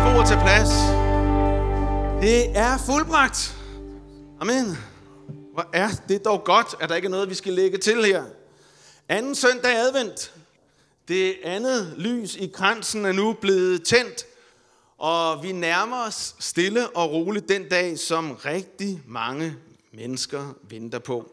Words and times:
Værsgo 0.00 0.20
at 0.20 0.28
tage 0.28 0.40
plads. 0.40 0.68
Det 2.20 2.56
er 2.56 2.78
fuldbragt. 2.86 3.56
Amen. 4.40 4.78
Hvor 5.52 5.70
er 5.72 5.88
det 6.08 6.24
dog 6.24 6.44
godt, 6.44 6.66
at 6.80 6.88
der 6.88 6.94
ikke 6.94 7.06
er 7.06 7.10
noget, 7.10 7.30
vi 7.30 7.34
skal 7.34 7.52
lægge 7.52 7.78
til 7.78 8.04
her. 8.04 8.24
Anden 9.08 9.34
søndag 9.34 9.76
advent. 9.76 10.32
Det 11.08 11.36
andet 11.44 11.94
lys 11.96 12.36
i 12.36 12.46
kransen 12.54 13.04
er 13.04 13.12
nu 13.12 13.32
blevet 13.32 13.84
tændt. 13.84 14.26
Og 14.98 15.42
vi 15.42 15.52
nærmer 15.52 16.06
os 16.06 16.34
stille 16.38 16.88
og 16.88 17.10
roligt 17.12 17.48
den 17.48 17.68
dag, 17.68 17.98
som 17.98 18.32
rigtig 18.44 19.02
mange 19.06 19.54
mennesker 19.92 20.54
venter 20.70 20.98
på. 20.98 21.30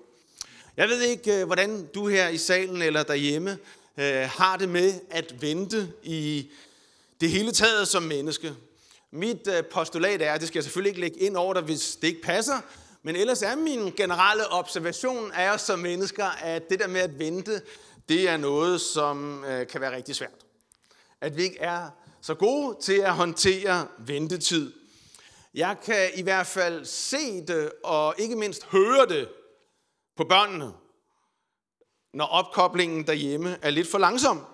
Jeg 0.78 0.88
ved 0.88 1.02
ikke, 1.02 1.40
øh, 1.40 1.46
hvordan 1.46 1.88
du 1.96 2.08
her 2.08 2.28
i 2.28 2.38
salen 2.38 2.82
eller 2.82 3.04
derhjemme 3.04 3.58
øh, 3.98 4.30
har 4.38 4.58
det 4.58 4.70
med 4.70 4.94
at 5.10 5.42
vente 5.42 5.88
i 6.04 6.50
det 7.22 7.30
hele 7.30 7.52
taget 7.52 7.88
som 7.88 8.04
menneske. 8.04 8.56
Mit 9.12 9.48
øh, 9.48 9.64
postulat 9.72 10.22
er, 10.22 10.34
at 10.34 10.40
det 10.40 10.48
skal 10.48 10.60
jeg 10.60 10.64
selvfølgelig 10.64 10.90
ikke 10.90 11.02
lægge 11.02 11.20
ind 11.20 11.38
over 11.38 11.54
dig, 11.54 11.64
hvis 11.64 11.96
det 11.96 12.08
ikke 12.08 12.22
passer, 12.22 12.62
men 13.04 13.16
ellers 13.16 13.42
er 13.42 13.56
min 13.56 13.92
generelle 13.92 14.52
observation 14.52 15.32
af 15.32 15.54
os 15.54 15.62
som 15.62 15.80
mennesker, 15.80 16.26
at 16.26 16.70
det 16.70 16.80
der 16.80 16.88
med 16.88 17.02
at 17.02 17.20
vente, 17.20 17.62
det 18.10 18.30
er 18.30 18.38
noget, 18.38 18.82
som 18.82 19.44
øh, 19.46 19.68
kan 19.68 19.82
være 19.82 19.96
rigtig 19.96 20.16
svært. 20.16 20.46
At 21.22 21.38
vi 21.38 21.44
ikke 21.44 21.60
er 21.60 21.90
så 22.22 22.36
gode 22.36 22.78
til 22.82 23.00
at 23.00 23.14
håndtere 23.14 23.88
ventetid. 23.98 24.74
Jeg 25.54 25.76
kan 25.86 26.10
i 26.16 26.22
hvert 26.22 26.48
fald 26.48 26.86
se 26.86 27.42
det, 27.48 27.72
og 27.84 28.16
ikke 28.18 28.36
mindst 28.36 28.66
høre 28.66 29.06
det 29.06 29.30
på 30.18 30.24
børnene, 30.24 30.74
når 32.14 32.26
opkoblingen 32.26 33.08
derhjemme 33.08 33.58
er 33.62 33.70
lidt 33.70 33.92
for 33.92 33.98
langsom. 33.98 34.46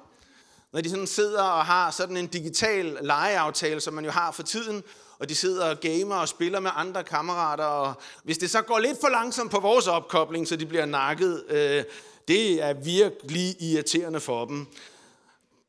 Når 0.73 0.81
de 0.81 0.89
sådan 0.89 1.07
sidder 1.07 1.43
og 1.43 1.65
har 1.65 1.91
sådan 1.91 2.17
en 2.17 2.27
digital 2.27 2.97
legeaftale, 3.01 3.81
som 3.81 3.93
man 3.93 4.05
jo 4.05 4.11
har 4.11 4.31
for 4.31 4.43
tiden, 4.43 4.83
og 5.19 5.29
de 5.29 5.35
sidder 5.35 5.69
og 5.69 5.79
gamer 5.79 6.15
og 6.15 6.27
spiller 6.27 6.59
med 6.59 6.71
andre 6.75 7.03
kammerater, 7.03 7.63
og 7.63 7.93
hvis 8.23 8.37
det 8.37 8.51
så 8.51 8.61
går 8.61 8.79
lidt 8.79 8.97
for 9.01 9.09
langsomt 9.09 9.51
på 9.51 9.59
vores 9.59 9.87
opkobling, 9.87 10.47
så 10.47 10.55
de 10.55 10.65
bliver 10.65 10.85
nakket, 10.85 11.43
øh, 11.49 11.83
det 12.27 12.63
er 12.63 12.73
virkelig 12.73 13.61
irriterende 13.61 14.19
for 14.19 14.45
dem. 14.45 14.67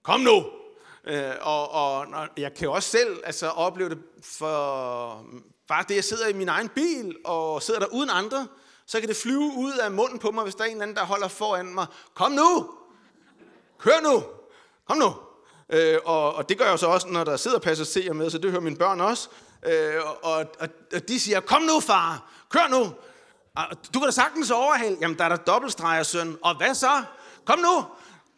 Kom 0.02 0.20
nu! 0.20 0.44
Øh, 1.06 1.32
og, 1.41 1.70
og 1.70 2.06
jeg 2.36 2.55
kan 2.55 2.69
også 2.69 2.88
selv 2.88 3.20
altså, 3.25 3.48
opleve 3.48 3.91
det 3.91 3.98
for 4.22 5.27
bare 5.69 5.84
det, 5.88 5.94
jeg 5.94 6.05
sidder 6.05 6.28
i 6.28 6.32
min 6.32 6.48
egen 6.48 6.69
bil 6.69 7.16
og 7.25 7.62
sidder 7.62 7.80
der 7.80 7.86
uden 7.86 8.10
andre, 8.10 8.47
så 8.86 9.00
kan 9.00 9.08
det 9.08 9.16
flyve 9.16 9.52
ud 9.56 9.72
af 9.82 9.91
munden 9.91 10.19
på 10.19 10.30
mig, 10.30 10.42
hvis 10.42 10.55
der 10.55 10.62
er 10.62 10.66
en 10.66 10.72
eller 10.72 10.82
anden, 10.82 10.97
der 10.97 11.05
holder 11.05 11.28
foran 11.28 11.75
mig. 11.75 11.86
Kom 12.14 12.32
nu! 12.32 12.70
Kør 13.78 14.00
nu! 14.02 14.22
Kom 14.86 14.96
nu! 14.98 15.12
Øh, 15.72 15.98
og, 16.04 16.34
og 16.34 16.48
det 16.48 16.58
gør 16.58 16.68
jeg 16.68 16.78
så 16.78 16.86
også, 16.86 17.08
når 17.08 17.24
der 17.24 17.36
sidder 17.36 17.58
passagerer 17.58 18.12
med, 18.12 18.30
så 18.30 18.38
det 18.38 18.50
hører 18.50 18.62
mine 18.62 18.77
børn 18.77 19.00
også. 19.00 19.28
Øh, 19.66 19.94
og, 20.22 20.34
og, 20.58 20.68
og 20.94 21.08
de 21.08 21.20
siger, 21.20 21.41
kom 21.41 21.62
nu 21.62 21.80
far, 21.80 22.32
kør 22.50 22.68
nu! 22.70 22.92
Ah, 23.56 23.76
du 23.94 23.98
kan 23.98 24.06
da 24.06 24.10
sagtens 24.10 24.50
overhale. 24.50 24.96
Jamen, 25.00 25.18
der 25.18 25.24
er 25.24 25.28
der 25.28 25.36
dobbeltstreger, 25.36 26.02
søn. 26.02 26.38
Og 26.42 26.56
hvad 26.56 26.74
så? 26.74 27.04
Kom 27.44 27.58
nu! 27.58 27.84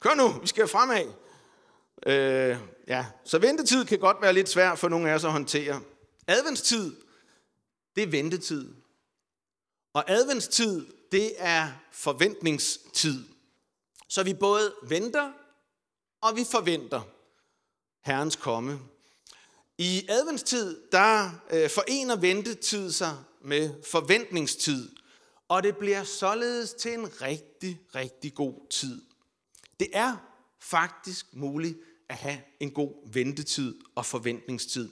Kør 0.00 0.14
nu, 0.14 0.28
vi 0.28 0.46
skal 0.46 0.68
fremad. 0.68 1.04
Øh, 2.06 2.56
ja, 2.88 3.06
så 3.24 3.38
ventetid 3.38 3.84
kan 3.84 3.98
godt 3.98 4.16
være 4.22 4.32
lidt 4.32 4.48
svært 4.48 4.78
for 4.78 4.88
nogle 4.88 5.10
af 5.10 5.14
os 5.14 5.24
at 5.24 5.32
håndtere. 5.32 5.80
Adventstid, 6.26 6.96
det 7.96 8.02
er 8.02 8.06
ventetid. 8.06 8.74
Og 9.94 10.10
adventstid, 10.10 10.86
det 11.12 11.32
er 11.38 11.68
forventningstid. 11.92 13.24
Så 14.08 14.22
vi 14.22 14.34
både 14.34 14.74
venter, 14.88 15.32
og 16.20 16.36
vi 16.36 16.44
forventer 16.50 17.02
Herrens 18.04 18.36
komme. 18.36 18.80
I 19.78 20.06
adventstid, 20.08 20.80
der 20.92 21.30
øh, 21.50 21.70
forener 21.70 22.16
ventetid 22.16 22.92
sig 22.92 23.16
med 23.44 23.70
forventningstid, 23.90 24.88
og 25.48 25.62
det 25.62 25.76
bliver 25.76 26.04
således 26.04 26.72
til 26.72 26.92
en 26.92 27.22
rigtig, 27.22 27.80
rigtig 27.94 28.34
god 28.34 28.68
tid. 28.70 29.02
Det 29.80 29.88
er 29.92 30.16
faktisk 30.60 31.26
muligt 31.32 31.78
at 32.08 32.16
have 32.16 32.38
en 32.60 32.70
god 32.70 33.12
ventetid 33.12 33.74
og 33.94 34.06
forventningstid. 34.06 34.90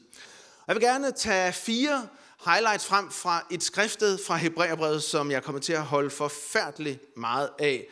Jeg 0.67 0.77
vil 0.77 0.83
gerne 0.83 1.13
tage 1.13 1.53
fire 1.53 2.09
highlights 2.45 2.87
frem 2.87 3.11
fra 3.11 3.47
et 3.51 3.63
skriftet 3.63 4.21
fra 4.27 4.37
Hebræerbrevet, 4.37 5.03
som 5.03 5.31
jeg 5.31 5.43
kommer 5.43 5.61
til 5.61 5.73
at 5.73 5.83
holde 5.83 6.11
forfærdeligt 6.11 7.17
meget 7.17 7.51
af. 7.59 7.87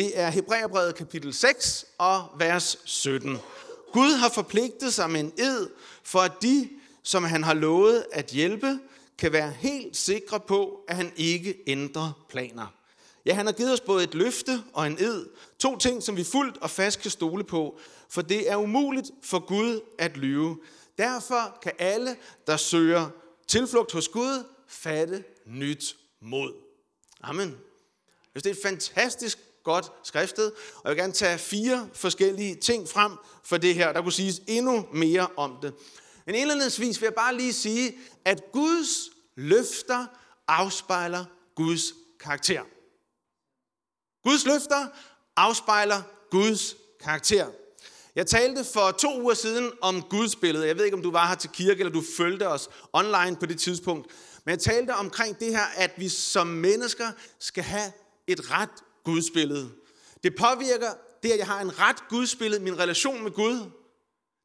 Det 0.00 0.18
er 0.18 0.30
Hebræerbrevet 0.30 0.94
kapitel 0.94 1.34
6 1.34 1.86
og 1.98 2.28
vers 2.38 2.78
17. 2.84 3.38
Gud 3.92 4.12
har 4.12 4.28
forpligtet 4.28 4.94
sig 4.94 5.10
med 5.10 5.20
en 5.20 5.32
ed, 5.38 5.70
for 6.02 6.18
at 6.18 6.32
de, 6.42 6.68
som 7.02 7.24
han 7.24 7.44
har 7.44 7.54
lovet 7.54 8.06
at 8.12 8.26
hjælpe, 8.26 8.78
kan 9.18 9.32
være 9.32 9.50
helt 9.50 9.96
sikre 9.96 10.40
på, 10.40 10.84
at 10.88 10.96
han 10.96 11.12
ikke 11.16 11.58
ændrer 11.66 12.26
planer. 12.28 12.66
Ja, 13.26 13.34
han 13.34 13.46
har 13.46 13.52
givet 13.52 13.72
os 13.72 13.80
både 13.80 14.04
et 14.04 14.14
løfte 14.14 14.62
og 14.72 14.86
en 14.86 14.96
ed. 14.98 15.26
To 15.58 15.78
ting, 15.78 16.02
som 16.02 16.16
vi 16.16 16.24
fuldt 16.24 16.56
og 16.56 16.70
fast 16.70 17.00
kan 17.00 17.10
stole 17.10 17.44
på, 17.44 17.78
for 18.08 18.22
det 18.22 18.50
er 18.50 18.56
umuligt 18.56 19.10
for 19.22 19.38
Gud 19.38 19.80
at 19.98 20.16
lyve. 20.16 20.58
Derfor 20.98 21.58
kan 21.62 21.72
alle, 21.78 22.16
der 22.46 22.56
søger 22.56 23.08
tilflugt 23.48 23.92
hos 23.92 24.08
Gud, 24.08 24.44
fatte 24.68 25.24
nyt 25.46 25.96
mod. 26.20 26.52
Amen. 27.22 27.56
Det 28.34 28.46
er 28.46 28.50
et 28.50 28.58
fantastisk 28.62 29.38
godt 29.64 29.92
skriftet, 30.04 30.52
og 30.76 30.82
jeg 30.84 30.90
vil 30.90 30.98
gerne 30.98 31.12
tage 31.12 31.38
fire 31.38 31.88
forskellige 31.94 32.54
ting 32.54 32.88
frem 32.88 33.12
for 33.44 33.56
det 33.56 33.74
her. 33.74 33.92
Der 33.92 34.02
kunne 34.02 34.12
siges 34.12 34.40
endnu 34.46 34.86
mere 34.92 35.28
om 35.36 35.56
det. 35.62 35.74
Men 36.26 36.34
indledningsvis 36.34 37.00
vil 37.00 37.06
jeg 37.06 37.14
bare 37.14 37.36
lige 37.36 37.52
sige, 37.52 37.98
at 38.24 38.42
Guds 38.52 39.10
løfter 39.36 40.06
afspejler 40.48 41.24
Guds 41.56 41.82
karakter. 42.20 42.62
Guds 44.22 44.46
løfter 44.46 44.86
afspejler 45.36 46.02
Guds 46.30 46.76
karakter. 47.00 47.46
Jeg 48.14 48.26
talte 48.26 48.64
for 48.64 48.90
to 48.90 49.20
uger 49.20 49.34
siden 49.34 49.72
om 49.80 50.02
Guds 50.02 50.36
billede. 50.36 50.66
Jeg 50.66 50.76
ved 50.76 50.84
ikke, 50.84 50.96
om 50.96 51.02
du 51.02 51.10
var 51.10 51.26
her 51.26 51.34
til 51.34 51.50
kirke, 51.50 51.80
eller 51.80 51.92
du 51.92 52.02
følte 52.16 52.48
os 52.48 52.68
online 52.92 53.36
på 53.36 53.46
det 53.46 53.60
tidspunkt. 53.60 54.10
Men 54.44 54.50
jeg 54.50 54.58
talte 54.58 54.94
omkring 54.94 55.40
det 55.40 55.48
her, 55.48 55.64
at 55.76 55.90
vi 55.96 56.08
som 56.08 56.46
mennesker 56.46 57.12
skal 57.38 57.64
have 57.64 57.92
et 58.26 58.50
ret 58.50 58.70
gudsbillede. 59.10 59.70
Det 60.22 60.34
påvirker 60.34 60.90
det, 61.22 61.30
at 61.30 61.38
jeg 61.38 61.46
har 61.46 61.60
en 61.60 61.78
ret 61.78 62.08
gudsbillede, 62.08 62.62
min 62.62 62.78
relation 62.78 63.22
med 63.22 63.30
Gud. 63.30 63.70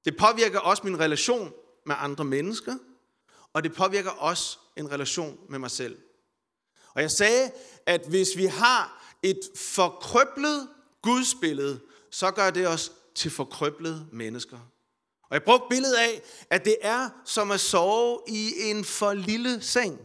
Det 0.05 0.17
påvirker 0.17 0.59
også 0.59 0.83
min 0.85 0.99
relation 0.99 1.53
med 1.85 1.95
andre 1.99 2.25
mennesker. 2.25 2.75
Og 3.53 3.63
det 3.63 3.73
påvirker 3.73 4.11
også 4.11 4.57
en 4.77 4.91
relation 4.91 5.39
med 5.49 5.59
mig 5.59 5.71
selv. 5.71 5.97
Og 6.93 7.01
jeg 7.01 7.11
sagde, 7.11 7.51
at 7.85 8.07
hvis 8.09 8.37
vi 8.37 8.45
har 8.45 9.15
et 9.23 9.39
forkrøblet 9.55 10.67
gudsbillede, 11.01 11.79
så 12.11 12.31
gør 12.31 12.49
det 12.49 12.67
os 12.67 12.91
til 13.15 13.31
forkrøblede 13.31 14.07
mennesker. 14.11 14.57
Og 15.29 15.33
jeg 15.33 15.43
brugte 15.43 15.67
billedet 15.69 15.95
af, 15.95 16.21
at 16.49 16.65
det 16.65 16.77
er 16.81 17.09
som 17.25 17.51
at 17.51 17.59
sove 17.59 18.19
i 18.27 18.51
en 18.59 18.85
for 18.85 19.13
lille 19.13 19.61
seng. 19.61 19.99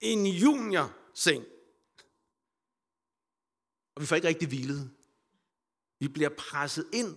En 0.00 0.26
juniorseng. 0.26 1.44
Og 3.96 4.02
vi 4.02 4.06
får 4.06 4.16
ikke 4.16 4.28
rigtig 4.28 4.48
hvilet. 4.48 4.90
Vi 6.00 6.08
bliver 6.08 6.28
presset 6.28 6.86
ind 6.92 7.16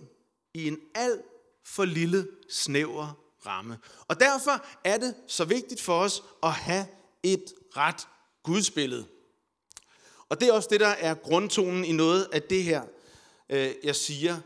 i 0.54 0.68
en 0.68 0.78
alt 0.94 1.22
for 1.64 1.84
lille, 1.84 2.28
snæver 2.48 3.20
ramme. 3.46 3.78
Og 4.08 4.20
derfor 4.20 4.66
er 4.84 4.98
det 4.98 5.14
så 5.26 5.44
vigtigt 5.44 5.80
for 5.80 6.00
os 6.00 6.22
at 6.42 6.52
have 6.52 6.86
et 7.22 7.44
ret 7.76 8.08
gudsbillede. 8.42 9.06
Og 10.28 10.40
det 10.40 10.48
er 10.48 10.52
også 10.52 10.68
det, 10.70 10.80
der 10.80 10.88
er 10.88 11.14
grundtonen 11.14 11.84
i 11.84 11.92
noget 11.92 12.28
af 12.32 12.42
det 12.42 12.64
her, 12.64 12.82
øh, 13.50 13.74
jeg 13.82 13.96
siger. 13.96 14.40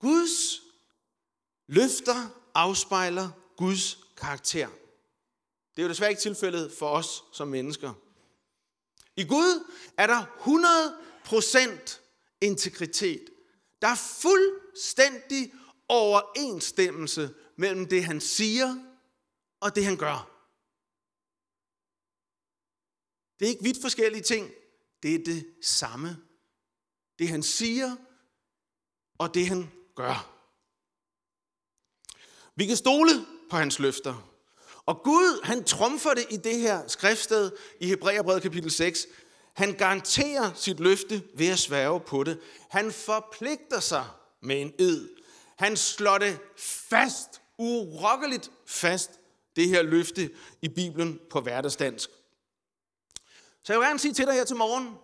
Guds 0.00 0.62
løfter 1.66 2.42
afspejler 2.54 3.30
Guds 3.56 3.98
karakter. 4.16 4.68
Det 5.76 5.78
er 5.78 5.82
jo 5.82 5.88
desværre 5.88 6.10
ikke 6.10 6.22
tilfældet 6.22 6.72
for 6.78 6.88
os 6.88 7.24
som 7.32 7.48
mennesker. 7.48 7.92
I 9.16 9.24
Gud 9.24 9.70
er 9.98 10.06
der 10.06 10.26
100% 11.86 12.00
integritet. 12.40 13.30
Der 13.82 13.88
er 13.88 13.94
fuldstændig 14.20 15.54
overensstemmelse 15.88 17.34
mellem 17.56 17.88
det, 17.88 18.04
han 18.04 18.20
siger 18.20 18.76
og 19.60 19.74
det, 19.74 19.84
han 19.84 19.96
gør. 19.96 20.28
Det 23.38 23.46
er 23.46 23.50
ikke 23.50 23.62
vidt 23.62 23.80
forskellige 23.80 24.22
ting. 24.22 24.50
Det 25.02 25.14
er 25.14 25.24
det 25.24 25.54
samme. 25.62 26.16
Det 27.18 27.28
han 27.28 27.42
siger, 27.42 27.96
og 29.18 29.34
det 29.34 29.48
han 29.48 29.70
gør. 29.94 30.28
Vi 32.54 32.66
kan 32.66 32.76
stole 32.76 33.10
på 33.50 33.56
hans 33.56 33.78
løfter. 33.78 34.31
Og 34.86 35.02
Gud, 35.04 35.44
han 35.44 35.64
trumfer 35.64 36.14
det 36.14 36.26
i 36.30 36.36
det 36.36 36.58
her 36.58 36.88
skriftsted 36.88 37.50
i 37.80 37.86
Hebræerbrevet 37.86 38.42
kapitel 38.42 38.70
6. 38.70 39.06
Han 39.52 39.72
garanterer 39.72 40.52
sit 40.54 40.80
løfte 40.80 41.22
ved 41.34 41.48
at 41.48 41.58
sværge 41.58 42.00
på 42.00 42.24
det. 42.24 42.40
Han 42.70 42.92
forpligter 42.92 43.80
sig 43.80 44.04
med 44.40 44.60
en 44.60 44.72
ed. 44.78 45.08
Han 45.56 45.76
slår 45.76 46.18
det 46.18 46.38
fast 46.58 47.42
urokkeligt 47.58 48.50
fast, 48.66 49.10
det 49.56 49.68
her 49.68 49.82
løfte 49.82 50.30
i 50.62 50.68
Bibelen 50.68 51.20
på 51.30 51.40
hverdagsdansk. 51.40 52.10
Så 53.62 53.72
jeg 53.72 53.80
vil 53.80 53.86
gerne 53.86 53.98
sige 53.98 54.14
til 54.14 54.26
dig 54.26 54.34
her 54.34 54.44
til 54.44 54.56
morgen, 54.56 54.94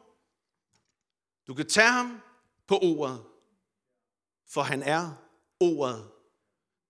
du 1.46 1.54
kan 1.54 1.68
tage 1.68 1.90
ham 1.90 2.20
på 2.66 2.78
ordet, 2.78 3.24
for 4.50 4.62
han 4.62 4.82
er 4.82 5.10
ordet. 5.60 6.10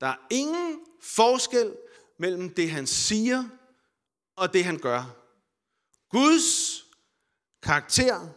Der 0.00 0.06
er 0.06 0.16
ingen 0.30 0.80
forskel 1.02 1.76
mellem 2.18 2.54
det, 2.54 2.70
han 2.70 2.86
siger 2.86 3.44
og 4.36 4.52
det, 4.52 4.64
han 4.64 4.78
gør. 4.78 5.16
Guds 6.10 6.84
karakter 7.62 8.28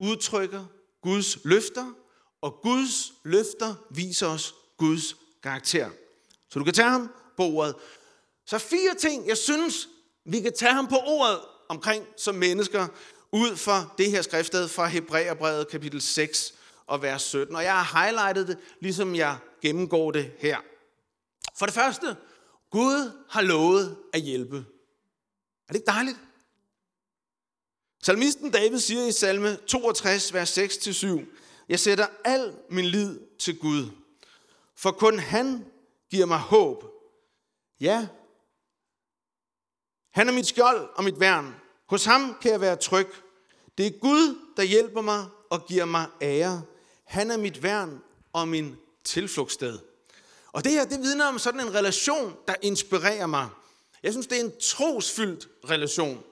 udtrykker 0.00 0.66
Guds 1.02 1.44
løfter, 1.44 1.92
og 2.40 2.60
Guds 2.62 3.12
løfter 3.24 3.74
viser 3.90 4.26
os 4.26 4.54
Guds 4.76 5.16
karakter. 5.42 5.90
Så 6.48 6.58
du 6.58 6.64
kan 6.64 6.74
tage 6.74 6.90
ham 6.90 7.10
på 7.36 7.42
ordet. 7.42 7.74
Så 8.46 8.58
fire 8.58 8.94
ting, 8.98 9.28
jeg 9.28 9.38
synes, 9.38 9.88
vi 10.24 10.40
kan 10.40 10.52
tage 10.56 10.72
ham 10.72 10.86
på 10.86 10.96
ordet 10.96 11.40
omkring 11.68 12.06
som 12.16 12.34
mennesker, 12.34 12.88
ud 13.32 13.56
fra 13.56 13.94
det 13.98 14.10
her 14.10 14.22
skriftsted 14.22 14.68
fra 14.68 14.86
Hebræerbrevet 14.86 15.68
kapitel 15.68 16.00
6 16.00 16.54
og 16.86 17.02
vers 17.02 17.22
17. 17.22 17.56
Og 17.56 17.64
jeg 17.64 17.84
har 17.84 18.02
highlightet 18.02 18.48
det, 18.48 18.58
ligesom 18.80 19.14
jeg 19.14 19.38
gennemgår 19.62 20.10
det 20.10 20.32
her. 20.38 20.58
For 21.60 21.66
det 21.66 21.74
første, 21.74 22.16
Gud 22.70 23.24
har 23.30 23.42
lovet 23.42 23.96
at 24.12 24.20
hjælpe. 24.20 24.56
Er 24.56 25.72
det 25.72 25.74
ikke 25.74 25.86
dejligt? 25.86 26.18
Salmisten 28.02 28.50
David 28.50 28.78
siger 28.78 29.06
i 29.06 29.12
salme 29.12 29.56
62, 29.56 30.34
vers 30.34 30.58
6-7, 30.58 31.06
Jeg 31.68 31.80
sætter 31.80 32.06
al 32.24 32.56
min 32.70 32.84
lid 32.84 33.20
til 33.38 33.58
Gud, 33.58 33.90
for 34.76 34.90
kun 34.90 35.18
han 35.18 35.66
giver 36.10 36.26
mig 36.26 36.38
håb. 36.38 36.84
Ja, 37.80 38.08
han 40.10 40.28
er 40.28 40.32
mit 40.32 40.46
skjold 40.46 40.88
og 40.94 41.04
mit 41.04 41.20
værn. 41.20 41.54
Hos 41.86 42.04
ham 42.04 42.38
kan 42.42 42.50
jeg 42.50 42.60
være 42.60 42.76
tryg. 42.76 43.08
Det 43.78 43.86
er 43.86 43.98
Gud, 43.98 44.38
der 44.56 44.62
hjælper 44.62 45.00
mig 45.00 45.26
og 45.50 45.66
giver 45.66 45.84
mig 45.84 46.06
ære. 46.22 46.62
Han 47.04 47.30
er 47.30 47.36
mit 47.36 47.62
værn 47.62 48.02
og 48.32 48.48
min 48.48 48.76
tilflugtssted. 49.04 49.89
Og 50.52 50.64
det 50.64 50.72
her, 50.72 50.84
det 50.84 51.00
vidner 51.00 51.26
om 51.26 51.38
sådan 51.38 51.60
en 51.60 51.74
relation, 51.74 52.36
der 52.48 52.54
inspirerer 52.62 53.26
mig. 53.26 53.48
Jeg 54.02 54.12
synes, 54.12 54.26
det 54.26 54.40
er 54.40 54.44
en 54.44 54.58
trosfyldt 54.60 55.48
relation. 55.70 56.24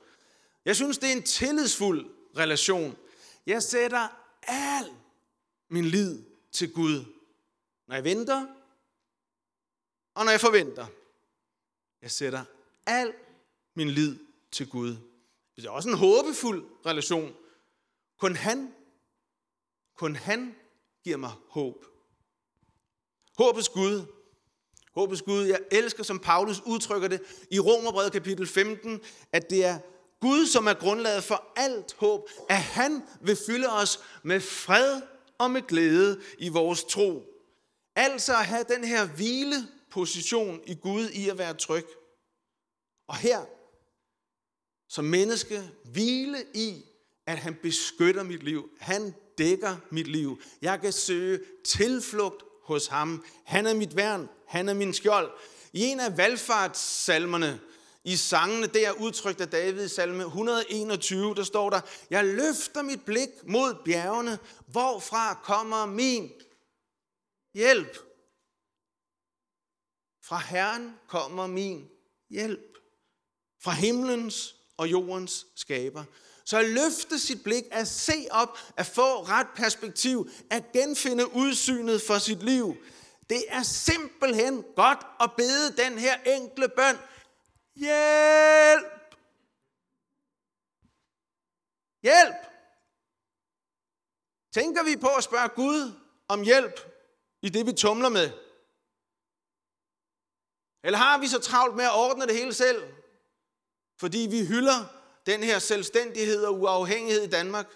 Jeg 0.64 0.76
synes, 0.76 0.98
det 0.98 1.08
er 1.08 1.12
en 1.12 1.22
tillidsfuld 1.22 2.10
relation. 2.36 2.96
Jeg 3.46 3.62
sætter 3.62 4.08
al 4.42 4.92
min 5.70 5.84
lid 5.84 6.22
til 6.52 6.72
Gud, 6.72 7.04
når 7.86 7.94
jeg 7.94 8.04
venter, 8.04 8.46
og 10.14 10.24
når 10.24 10.30
jeg 10.30 10.40
forventer. 10.40 10.86
Jeg 12.02 12.10
sætter 12.10 12.44
al 12.86 13.14
min 13.74 13.90
lid 13.90 14.18
til 14.52 14.68
Gud. 14.68 14.96
Det 15.56 15.66
er 15.66 15.70
også 15.70 15.88
en 15.88 15.96
håbefuld 15.96 16.64
relation. 16.86 17.34
Kun 18.18 18.36
han, 18.36 18.74
kun 19.96 20.16
han 20.16 20.56
giver 21.04 21.16
mig 21.16 21.32
håb. 21.48 21.84
Håbets 23.38 23.68
Gud. 23.68 24.02
Håbets 24.94 25.22
Gud. 25.22 25.44
Jeg 25.44 25.60
elsker, 25.70 26.02
som 26.02 26.18
Paulus 26.18 26.62
udtrykker 26.66 27.08
det 27.08 27.20
i 27.50 27.58
Romerbrevet 27.60 28.12
kapitel 28.12 28.46
15, 28.46 29.00
at 29.32 29.50
det 29.50 29.64
er 29.64 29.78
Gud, 30.20 30.46
som 30.46 30.66
er 30.66 30.74
grundlaget 30.74 31.24
for 31.24 31.52
alt 31.56 31.94
håb, 31.98 32.28
at 32.48 32.56
han 32.56 33.02
vil 33.20 33.38
fylde 33.46 33.68
os 33.68 34.00
med 34.22 34.40
fred 34.40 35.00
og 35.38 35.50
med 35.50 35.62
glæde 35.62 36.20
i 36.38 36.48
vores 36.48 36.84
tro. 36.84 37.22
Altså 37.96 38.32
at 38.32 38.46
have 38.46 38.64
den 38.68 38.84
her 38.84 39.06
hvileposition 39.06 40.60
i 40.66 40.74
Gud 40.74 41.08
i 41.08 41.28
at 41.28 41.38
være 41.38 41.54
tryg. 41.54 41.86
Og 43.08 43.16
her, 43.16 43.44
som 44.88 45.04
menneske, 45.04 45.70
hvile 45.84 46.44
i, 46.54 46.84
at 47.26 47.38
han 47.38 47.54
beskytter 47.62 48.22
mit 48.22 48.42
liv. 48.42 48.70
Han 48.80 49.14
dækker 49.38 49.76
mit 49.90 50.06
liv. 50.06 50.40
Jeg 50.62 50.80
kan 50.80 50.92
søge 50.92 51.40
tilflugt 51.64 52.47
hos 52.68 52.86
ham. 52.86 53.24
Han 53.44 53.66
er 53.66 53.74
mit 53.74 53.96
værn. 53.96 54.28
Han 54.46 54.68
er 54.68 54.74
min 54.74 54.94
skjold. 54.94 55.30
I 55.72 55.84
en 55.84 56.00
af 56.00 56.16
valgfartssalmerne, 56.16 57.60
i 58.04 58.16
sangene, 58.16 58.66
der 58.66 58.88
er 58.88 58.92
udtrykt 58.92 59.40
af 59.40 59.48
David 59.48 59.84
i 59.84 59.88
salme 59.88 60.24
121, 60.24 61.34
der 61.34 61.44
står 61.44 61.70
der, 61.70 61.80
Jeg 62.10 62.24
løfter 62.24 62.82
mit 62.82 63.04
blik 63.04 63.28
mod 63.44 63.74
bjergene, 63.84 64.38
hvorfra 64.66 65.34
kommer 65.34 65.86
min 65.86 66.32
hjælp. 67.54 67.98
Fra 70.24 70.38
Herren 70.38 70.94
kommer 71.08 71.46
min 71.46 71.88
hjælp. 72.30 72.78
Fra 73.62 73.72
himlens 73.72 74.54
og 74.76 74.90
jordens 74.90 75.46
skaber. 75.54 76.04
Så 76.48 76.58
at 76.58 76.68
løfte 76.68 77.18
sit 77.18 77.42
blik, 77.44 77.64
at 77.70 77.88
se 77.88 78.26
op, 78.30 78.58
at 78.76 78.86
få 78.86 79.22
ret 79.22 79.46
perspektiv, 79.56 80.30
at 80.50 80.72
genfinde 80.72 81.34
udsynet 81.34 82.02
for 82.02 82.18
sit 82.18 82.42
liv. 82.42 82.76
Det 83.30 83.44
er 83.48 83.62
simpelthen 83.62 84.64
godt 84.76 85.06
at 85.20 85.32
bede 85.36 85.76
den 85.76 85.98
her 85.98 86.16
enkle 86.16 86.68
bøn. 86.68 86.96
Hjælp! 87.76 88.92
Hjælp! 92.02 92.40
Tænker 94.52 94.84
vi 94.84 94.96
på 94.96 95.08
at 95.08 95.24
spørge 95.24 95.48
Gud 95.48 95.92
om 96.28 96.42
hjælp 96.42 96.80
i 97.42 97.48
det, 97.48 97.66
vi 97.66 97.72
tumler 97.72 98.08
med? 98.08 98.30
Eller 100.84 100.98
har 100.98 101.18
vi 101.18 101.26
så 101.26 101.38
travlt 101.40 101.76
med 101.76 101.84
at 101.84 101.94
ordne 101.94 102.26
det 102.26 102.34
hele 102.34 102.54
selv? 102.54 102.82
Fordi 104.00 104.18
vi 104.30 104.46
hylder 104.46 104.97
den 105.28 105.42
her 105.42 105.58
selvstændighed 105.58 106.44
og 106.44 106.60
uafhængighed 106.60 107.22
i 107.22 107.30
Danmark? 107.30 107.66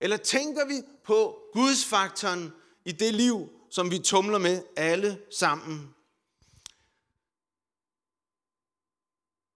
Eller 0.00 0.16
tænker 0.16 0.66
vi 0.66 0.82
på 1.04 1.38
Guds 1.52 1.84
faktoren 1.84 2.52
i 2.84 2.92
det 2.92 3.14
liv, 3.14 3.48
som 3.70 3.90
vi 3.90 3.98
tumler 3.98 4.38
med 4.38 4.62
alle 4.76 5.22
sammen? 5.30 5.94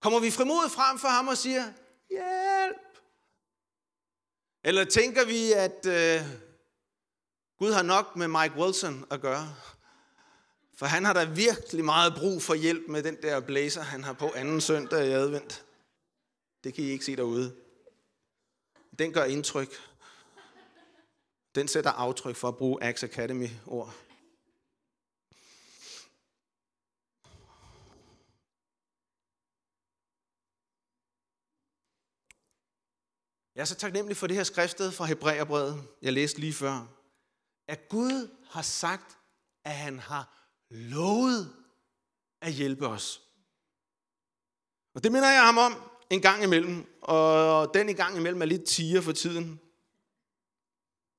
Kommer 0.01 0.19
vi 0.19 0.31
frimodigt 0.31 0.73
frem 0.73 0.99
for 0.99 1.07
ham 1.07 1.27
og 1.27 1.37
siger, 1.37 1.63
hjælp? 2.09 2.99
Eller 4.63 4.85
tænker 4.85 5.25
vi, 5.25 5.51
at 5.51 5.85
øh, 5.85 6.21
Gud 7.59 7.71
har 7.71 7.83
nok 7.83 8.15
med 8.15 8.27
Mike 8.27 8.55
Wilson 8.55 9.05
at 9.11 9.21
gøre? 9.21 9.55
For 10.77 10.85
han 10.85 11.05
har 11.05 11.13
da 11.13 11.23
virkelig 11.23 11.85
meget 11.85 12.13
brug 12.17 12.41
for 12.41 12.53
hjælp 12.53 12.83
med 12.87 13.03
den 13.03 13.17
der 13.21 13.39
blazer, 13.39 13.81
han 13.81 14.03
har 14.03 14.13
på 14.13 14.31
anden 14.35 14.61
søndag 14.61 15.07
i 15.07 15.11
advent. 15.11 15.65
Det 16.63 16.73
kan 16.73 16.83
I 16.83 16.87
ikke 16.87 17.05
se 17.05 17.15
derude. 17.15 17.55
Den 18.99 19.13
gør 19.13 19.23
indtryk. 19.23 19.69
Den 21.55 21.67
sætter 21.67 21.91
aftryk 21.91 22.35
for 22.35 22.47
at 22.47 22.57
bruge 22.57 22.83
Axe 22.83 23.05
Academy-ord. 23.05 23.93
Jeg 33.55 33.61
er 33.61 33.65
så 33.65 33.75
taknemmelig 33.75 34.17
for 34.17 34.27
det 34.27 34.35
her 34.35 34.43
skriftsted 34.43 34.91
fra 34.91 35.05
Hebræerbrevet, 35.05 35.87
jeg 36.01 36.13
læste 36.13 36.39
lige 36.39 36.53
før. 36.53 36.87
At 37.67 37.89
Gud 37.89 38.37
har 38.49 38.61
sagt, 38.61 39.17
at 39.63 39.75
han 39.75 39.99
har 39.99 40.49
lovet 40.69 41.55
at 42.41 42.53
hjælpe 42.53 42.87
os. 42.87 43.21
Og 44.95 45.03
det 45.03 45.11
minder 45.11 45.31
jeg 45.31 45.45
ham 45.45 45.57
om 45.57 45.92
en 46.13 46.21
gang 46.21 46.43
imellem, 46.43 46.85
og 47.01 47.73
den 47.73 47.89
en 47.89 47.95
gang 47.95 48.17
imellem 48.17 48.41
er 48.41 48.45
lidt 48.45 48.65
tiger 48.65 49.01
for 49.01 49.11
tiden. 49.11 49.59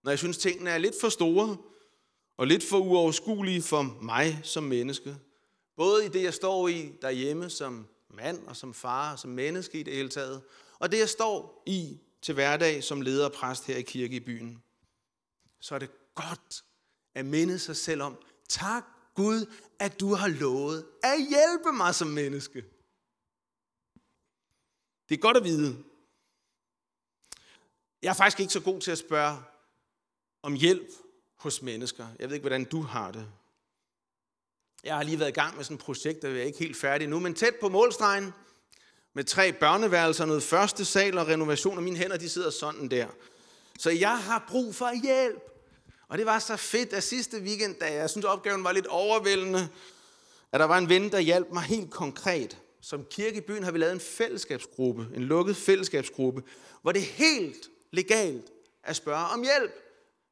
Når 0.03 0.11
jeg 0.11 0.19
synes, 0.19 0.39
tingene 0.39 0.71
er 0.71 0.79
lidt 0.79 0.95
for 1.01 1.09
store, 1.09 1.57
og 2.37 2.47
lidt 2.47 2.65
for 2.65 2.79
uoverskuelige 2.79 3.63
for 3.63 3.83
mig 4.03 4.41
som 4.43 4.65
menneske. 4.65 5.17
Både 5.77 6.07
i 6.07 6.09
det, 6.09 6.23
jeg 6.23 6.35
står 6.35 6.69
i 6.69 6.93
derhjemme 7.03 7.51
som 7.51 7.87
mand 8.11 8.47
og 8.47 8.57
som 8.57 8.75
far 8.75 9.13
og 9.13 9.19
som 9.19 9.31
menneske 9.31 9.81
i 9.81 9.83
det 9.83 9.95
hele 9.95 10.09
taget, 10.09 10.43
og 10.79 10.93
det, 10.93 10.99
jeg 10.99 11.09
står 11.09 11.63
i 11.67 11.99
til 12.23 12.35
hverdag 12.35 12.85
som 12.85 13.01
leder 13.01 13.25
og 13.25 13.33
præst 13.33 13.67
her 13.67 13.77
i 13.77 13.83
kirke 13.83 14.17
i 14.17 14.21
byen. 14.21 14.63
Så 15.61 15.75
er 15.75 15.79
det 15.79 15.91
godt 16.15 16.65
at 17.15 17.27
minde 17.27 17.59
sig 17.59 17.77
selv 17.77 18.03
om, 18.03 18.17
tak 18.49 18.85
Gud, 19.15 19.47
at 19.79 20.01
du 20.01 20.15
har 20.15 20.29
lovet 20.29 20.87
at 21.03 21.17
hjælpe 21.29 21.77
mig 21.77 21.95
som 21.95 22.09
menneske. 22.09 22.65
Det 25.09 25.15
er 25.15 25.21
godt 25.21 25.37
at 25.37 25.45
vide. 25.45 25.85
Jeg 28.03 28.11
er 28.11 28.15
faktisk 28.15 28.41
ikke 28.41 28.53
så 28.53 28.61
god 28.61 28.81
til 28.81 28.91
at 28.91 28.99
spørge 28.99 29.39
om 30.43 30.55
hjælp 30.55 30.89
hos 31.37 31.63
mennesker. 31.63 32.07
Jeg 32.19 32.29
ved 32.29 32.35
ikke, 32.35 32.43
hvordan 32.43 32.65
du 32.65 32.83
har 32.83 33.11
det. 33.11 33.27
Jeg 34.85 34.97
har 34.97 35.03
lige 35.03 35.19
været 35.19 35.31
i 35.31 35.33
gang 35.33 35.57
med 35.57 35.65
sådan 35.65 35.75
et 35.75 35.81
projekt, 35.81 36.23
der 36.23 36.29
er 36.29 36.43
ikke 36.43 36.59
helt 36.59 36.77
færdig 36.77 37.09
nu, 37.09 37.21
men 37.21 37.35
tæt 37.35 37.55
på 37.61 37.69
målstregen 37.69 38.33
med 39.15 39.25
tre 39.25 39.53
børneværelser, 39.53 40.25
noget 40.25 40.43
første 40.43 40.85
sal 40.85 41.19
og 41.19 41.27
renovation, 41.27 41.77
og 41.77 41.83
mine 41.83 41.97
hænder 41.97 42.17
de 42.17 42.29
sidder 42.29 42.51
sådan 42.51 42.91
der. 42.91 43.07
Så 43.79 43.91
jeg 43.91 44.19
har 44.19 44.45
brug 44.49 44.75
for 44.75 45.03
hjælp. 45.03 45.43
Og 46.09 46.19
det 46.19 46.27
var 46.27 46.39
så 46.39 46.57
fedt, 46.57 46.93
at 46.93 47.03
sidste 47.03 47.39
weekend, 47.39 47.75
da 47.75 47.93
jeg 47.93 48.11
synes, 48.11 48.25
opgaven 48.25 48.65
var 48.65 48.73
lidt 48.73 48.87
overvældende, 48.87 49.69
at 50.53 50.61
der 50.61 50.67
var 50.67 50.79
en 50.79 50.89
ven, 50.89 51.13
der 51.13 51.19
hjalp 51.19 51.51
mig 51.53 51.63
helt 51.63 51.91
konkret. 51.91 52.59
Som 52.85 53.05
kirke 53.11 53.37
i 53.37 53.41
byen 53.41 53.62
har 53.64 53.73
vi 53.73 53.79
lavet 53.79 53.93
en 53.93 54.00
fællesskabsgruppe, 54.00 55.09
en 55.14 55.25
lukket 55.25 55.57
fællesskabsgruppe, 55.57 56.43
hvor 56.83 56.93
det 56.93 57.03
er 57.03 57.07
helt 57.07 57.71
legalt 57.93 58.53
at 58.83 58.97
spørge 58.97 59.26
om 59.26 59.43
hjælp. 59.43 59.73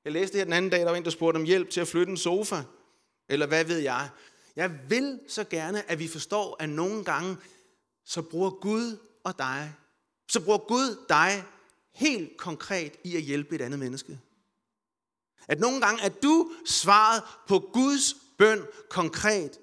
Jeg 0.04 0.12
læste 0.12 0.36
her 0.36 0.44
den 0.44 0.52
anden 0.52 0.70
dag, 0.70 0.80
der 0.80 0.90
var 0.90 0.96
en, 0.96 1.04
der 1.04 1.10
spurgte 1.10 1.36
om 1.38 1.44
hjælp 1.44 1.70
til 1.70 1.80
at 1.80 1.88
flytte 1.88 2.10
en 2.10 2.16
sofa. 2.16 2.62
Eller 3.28 3.46
hvad 3.46 3.64
ved 3.64 3.78
jeg. 3.78 4.10
Jeg 4.56 4.78
vil 4.88 5.20
så 5.28 5.44
gerne, 5.44 5.90
at 5.90 5.98
vi 5.98 6.08
forstår, 6.08 6.56
at 6.60 6.68
nogle 6.68 7.04
gange, 7.04 7.36
så 8.04 8.22
bruger 8.22 8.50
Gud 8.50 8.96
og 9.24 9.38
dig, 9.38 9.74
så 10.28 10.40
bruger 10.40 10.58
Gud 10.58 11.06
dig 11.08 11.44
helt 11.94 12.36
konkret 12.36 12.92
i 13.04 13.16
at 13.16 13.22
hjælpe 13.22 13.54
et 13.54 13.60
andet 13.60 13.78
menneske. 13.78 14.20
At 15.48 15.60
nogle 15.60 15.80
gange 15.80 16.02
er 16.02 16.08
du 16.08 16.52
svaret 16.66 17.22
på 17.48 17.58
Guds 17.72 18.16
bøn 18.38 18.62
konkret 18.88 19.58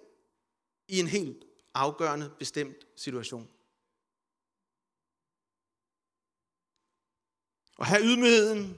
i 0.88 1.00
en 1.00 1.08
helt 1.08 1.49
afgørende 1.79 2.31
bestemt 2.39 2.88
situation. 2.95 3.50
Og 7.77 7.86
have 7.86 8.01
ydmygheden 8.03 8.77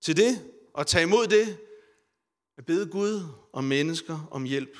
til 0.00 0.16
det, 0.16 0.52
og 0.74 0.86
tage 0.86 1.02
imod 1.02 1.26
det, 1.26 1.58
at 2.56 2.66
bede 2.66 2.90
Gud 2.90 3.22
og 3.52 3.64
mennesker 3.64 4.28
om 4.30 4.44
hjælp. 4.44 4.76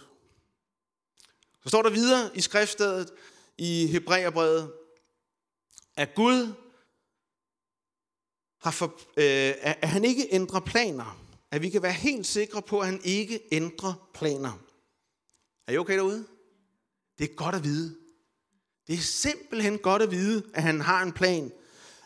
Så 1.63 1.69
står 1.69 1.83
der 1.83 1.91
videre 1.91 2.37
i 2.37 2.41
skriftstedet 2.41 3.13
i 3.59 3.87
Hebræerbrevet, 3.87 4.73
at 5.97 6.15
Gud 6.15 6.55
har 8.59 8.71
for, 8.71 8.87
øh, 9.17 9.55
at 9.83 9.89
han 9.89 10.05
ikke 10.05 10.29
ændrer 10.31 10.61
planer. 10.61 11.19
At 11.51 11.63
vi 11.63 11.71
kan 11.71 11.83
være 11.83 11.93
helt 11.93 12.27
sikre 12.27 12.63
på, 12.63 12.81
at 12.81 12.87
han 12.87 13.01
ikke 13.05 13.41
ændrer 13.53 14.11
planer. 14.15 14.59
Er 15.67 15.73
I 15.73 15.79
okay 15.79 15.97
derude? 15.97 16.27
Det 17.19 17.31
er 17.31 17.35
godt 17.35 17.55
at 17.55 17.65
vide. 17.65 17.97
Det 18.87 18.95
er 18.95 19.03
simpelthen 19.03 19.79
godt 19.79 20.03
at 20.03 20.11
vide, 20.11 20.43
at 20.55 20.63
han 20.63 20.81
har 20.81 21.03
en 21.03 21.13
plan. 21.13 21.53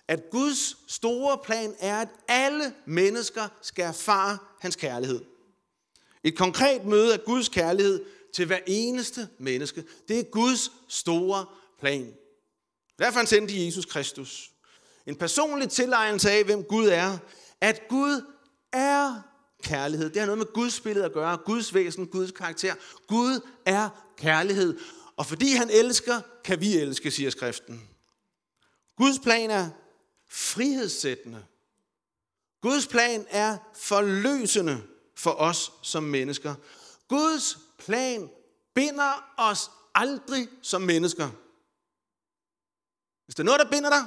At 0.09 0.31
Guds 0.31 0.93
store 0.93 1.39
plan 1.45 1.75
er, 1.79 2.01
at 2.01 2.09
alle 2.29 2.75
mennesker 2.87 3.49
skal 3.63 3.85
erfare 3.85 4.39
hans 4.61 4.77
kærlighed. 4.77 5.21
Et 6.25 6.37
konkret 6.37 6.85
møde 6.85 7.13
af 7.13 7.25
Guds 7.25 7.49
kærlighed 7.49 8.05
til 8.35 8.47
hver 8.47 8.59
eneste 8.67 9.29
menneske. 9.39 9.85
Det 10.09 10.19
er 10.19 10.25
Guds 10.25 10.73
store 10.89 11.47
plan. 11.81 12.15
Derfor 12.99 13.19
han 13.19 13.27
sendte 13.27 13.65
Jesus 13.65 13.85
Kristus. 13.85 14.51
En 15.07 15.17
personlig 15.17 15.71
tilegnelse 15.71 16.31
af, 16.31 16.45
hvem 16.45 16.65
Gud 16.65 16.87
er. 16.87 17.19
At 17.61 17.89
Gud 17.89 18.23
er 18.73 19.23
kærlighed. 19.67 20.11
Det 20.11 20.19
har 20.19 20.27
noget 20.27 20.39
med 20.39 20.53
Guds 20.53 20.81
billede 20.81 21.05
at 21.05 21.13
gøre. 21.13 21.37
Guds 21.37 21.75
væsen, 21.75 22.07
Guds 22.07 22.31
karakter. 22.31 22.75
Gud 23.09 23.41
er 23.65 23.89
kærlighed. 24.17 24.79
Og 25.17 25.27
fordi 25.27 25.53
han 25.53 25.71
elsker, 25.71 26.21
kan 26.45 26.61
vi 26.61 26.77
elske, 26.77 27.11
siger 27.11 27.31
skriften. 27.31 27.89
Guds 28.97 29.19
plan 29.19 29.51
er 29.51 29.71
frihedssættende. 30.29 31.45
Guds 32.63 32.87
plan 32.87 33.27
er 33.29 33.59
forløsende 33.75 34.83
for 35.17 35.31
os 35.31 35.73
som 35.83 36.03
mennesker. 36.03 36.55
Guds 37.09 37.59
plan 37.79 38.31
binder 38.75 39.35
os 39.37 39.71
aldrig 39.95 40.49
som 40.63 40.83
mennesker. 40.83 41.31
Hvis 43.25 43.35
der 43.35 43.43
er 43.43 43.45
noget, 43.45 43.61
der 43.61 43.71
binder 43.71 43.91
dig, 43.91 44.05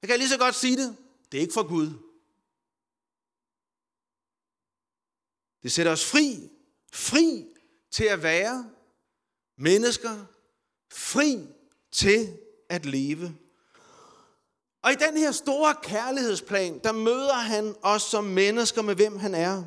kan 0.00 0.10
jeg 0.10 0.18
lige 0.18 0.28
så 0.28 0.38
godt 0.38 0.54
sige 0.54 0.76
det. 0.76 0.96
Det 1.32 1.38
er 1.38 1.42
ikke 1.42 1.54
for 1.54 1.68
Gud. 1.68 2.09
Det 5.62 5.72
sætter 5.72 5.92
os 5.92 6.10
fri. 6.10 6.50
Fri 6.92 7.46
til 7.90 8.04
at 8.04 8.22
være 8.22 8.70
mennesker. 9.58 10.26
Fri 10.92 11.46
til 11.92 12.38
at 12.68 12.86
leve. 12.86 13.36
Og 14.82 14.92
i 14.92 14.94
den 14.94 15.16
her 15.16 15.32
store 15.32 15.74
kærlighedsplan, 15.82 16.80
der 16.84 16.92
møder 16.92 17.34
han 17.34 17.76
os 17.82 18.02
som 18.02 18.24
mennesker 18.24 18.82
med 18.82 18.94
hvem 18.94 19.18
han 19.18 19.34
er. 19.34 19.64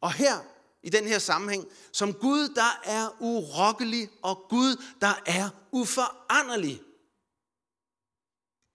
Og 0.00 0.12
her, 0.12 0.38
i 0.82 0.90
den 0.90 1.04
her 1.04 1.18
sammenhæng, 1.18 1.68
som 1.92 2.14
Gud, 2.14 2.48
der 2.48 2.80
er 2.84 3.16
urokkelig, 3.20 4.10
og 4.22 4.46
Gud, 4.48 4.82
der 5.00 5.22
er 5.26 5.50
uforanderlig. 5.72 6.82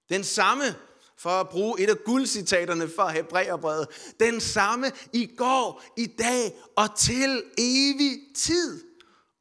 Den 0.10 0.24
samme, 0.24 0.64
for 1.24 1.30
at 1.30 1.50
bruge 1.50 1.82
et 1.82 1.90
af 1.90 2.04
guldcitaterne 2.06 2.90
fra 2.96 3.12
Hebræerbrevet, 3.12 3.88
den 4.20 4.42
samme 4.42 4.92
i 5.14 5.26
går, 5.38 5.84
i 5.98 6.06
dag 6.06 6.54
og 6.76 6.96
til 6.98 7.44
evig 7.58 8.20
tid. 8.36 8.84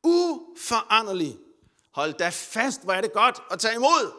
Uforanderlig. 0.03 1.39
Hold 1.91 2.13
da 2.13 2.29
fast, 2.29 2.85
hvor 2.85 2.93
er 2.93 3.01
det 3.01 3.13
godt 3.13 3.43
at 3.51 3.61
tage 3.61 3.75
imod 3.75 4.13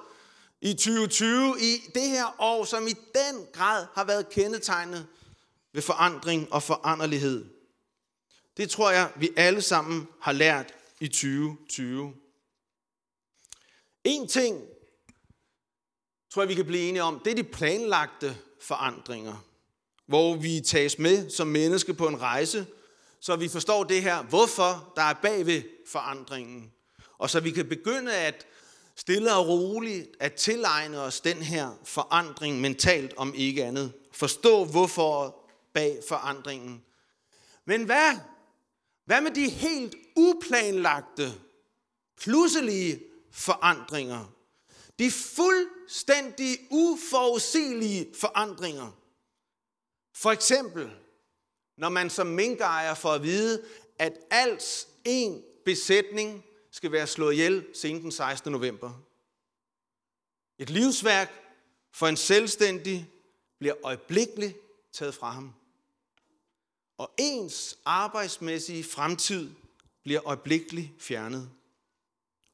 i 0.62 0.74
2020, 0.74 1.55
i 1.62 1.82
det 1.93 2.10
her 2.10 2.36
år, 2.39 2.63
som 2.63 2.88
i 2.88 2.93
den 2.93 3.46
grad 3.53 3.86
har 3.93 4.03
været 4.03 4.29
kendetegnet 4.29 5.08
ved 5.74 5.82
forandring 5.82 6.53
og 6.53 6.63
foranderlighed. 6.63 7.46
Det 8.58 8.70
tror 8.70 8.91
jeg, 8.91 9.12
vi 9.15 9.29
alle 9.38 9.62
sammen 9.62 10.08
har 10.22 10.32
lært 10.32 10.74
i 11.00 11.08
2020. 11.08 12.13
En 14.03 14.27
ting, 14.27 14.62
tror 16.34 16.42
jeg, 16.42 16.50
vi 16.50 16.56
kan 16.56 16.66
blive 16.66 16.90
enige 16.90 17.04
om, 17.04 17.22
det 17.25 17.32
er 17.32 17.36
de 17.36 17.44
planlagte 17.44 18.38
forandringer, 18.62 19.46
hvor 20.08 20.36
vi 20.36 20.62
tages 20.66 21.00
med 21.00 21.30
som 21.30 21.48
menneske 21.48 21.94
på 21.94 22.08
en 22.08 22.22
rejse, 22.22 22.66
så 23.20 23.36
vi 23.36 23.48
forstår 23.48 23.84
det 23.84 24.02
her, 24.02 24.24
hvorfor 24.24 24.94
der 24.96 25.02
er 25.02 25.13
bagved 25.13 25.62
forandringen. 25.88 26.72
Og 27.18 27.30
så 27.30 27.40
vi 27.40 27.52
kan 27.52 27.70
begynde 27.70 28.13
at 28.13 28.48
stille 28.96 29.34
og 29.34 29.48
roligt 29.48 30.08
at 30.20 30.34
tilegne 30.34 31.00
os 31.00 31.22
den 31.22 31.38
her 31.38 31.80
forandring 31.84 32.62
mentalt 32.62 33.13
om 33.18 33.34
ikke 33.36 33.63
andet. 33.63 33.94
Forstå 34.12 34.66
hvorfor 34.66 35.36
bag 35.74 36.00
forandringen. 36.08 36.84
Men 37.66 37.84
hvad? 37.84 38.20
Hvad 39.06 39.22
med 39.22 39.32
de 39.32 39.50
helt 39.50 39.96
uplanlagte, 40.16 41.34
pludselige 42.18 43.00
forandringer? 43.32 44.34
De 45.00 45.12
fuldstændig 45.12 46.60
uforudsigelige 46.70 48.16
forandringer. 48.16 48.92
For 50.16 50.32
eksempel, 50.32 50.92
når 51.78 51.90
man 51.90 52.10
som 52.10 52.28
minkejer 52.28 52.94
får 52.94 53.14
at 53.14 53.24
vide, 53.24 53.66
at 54.00 54.14
alts 54.30 54.88
en 55.06 55.44
besætning 55.66 56.44
skal 56.72 56.92
være 56.92 57.08
slået 57.08 57.34
ihjel 57.34 57.66
senest 57.74 58.04
den 58.04 58.12
16. 58.12 58.52
november. 58.52 58.92
Et 60.58 60.70
livsværk 60.70 61.32
for 61.92 62.08
en 62.08 62.18
selvstændig 62.18 63.10
bliver 63.60 63.76
øjeblikkeligt 63.84 64.58
taget 64.92 65.16
fra 65.16 65.32
ham. 65.32 65.54
Og 66.98 67.12
ens 67.18 67.78
arbejdsmæssige 67.86 68.84
fremtid 68.84 69.52
bliver 70.04 70.28
øjeblikkeligt 70.28 70.90
fjernet. 71.00 71.50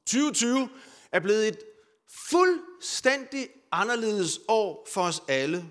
2020 0.05 0.69
er 1.12 1.19
blevet 1.19 1.48
et 1.48 1.60
fuldstændig 2.09 3.49
anderledes 3.71 4.39
år 4.47 4.87
for 4.93 5.01
os 5.01 5.23
alle. 5.27 5.65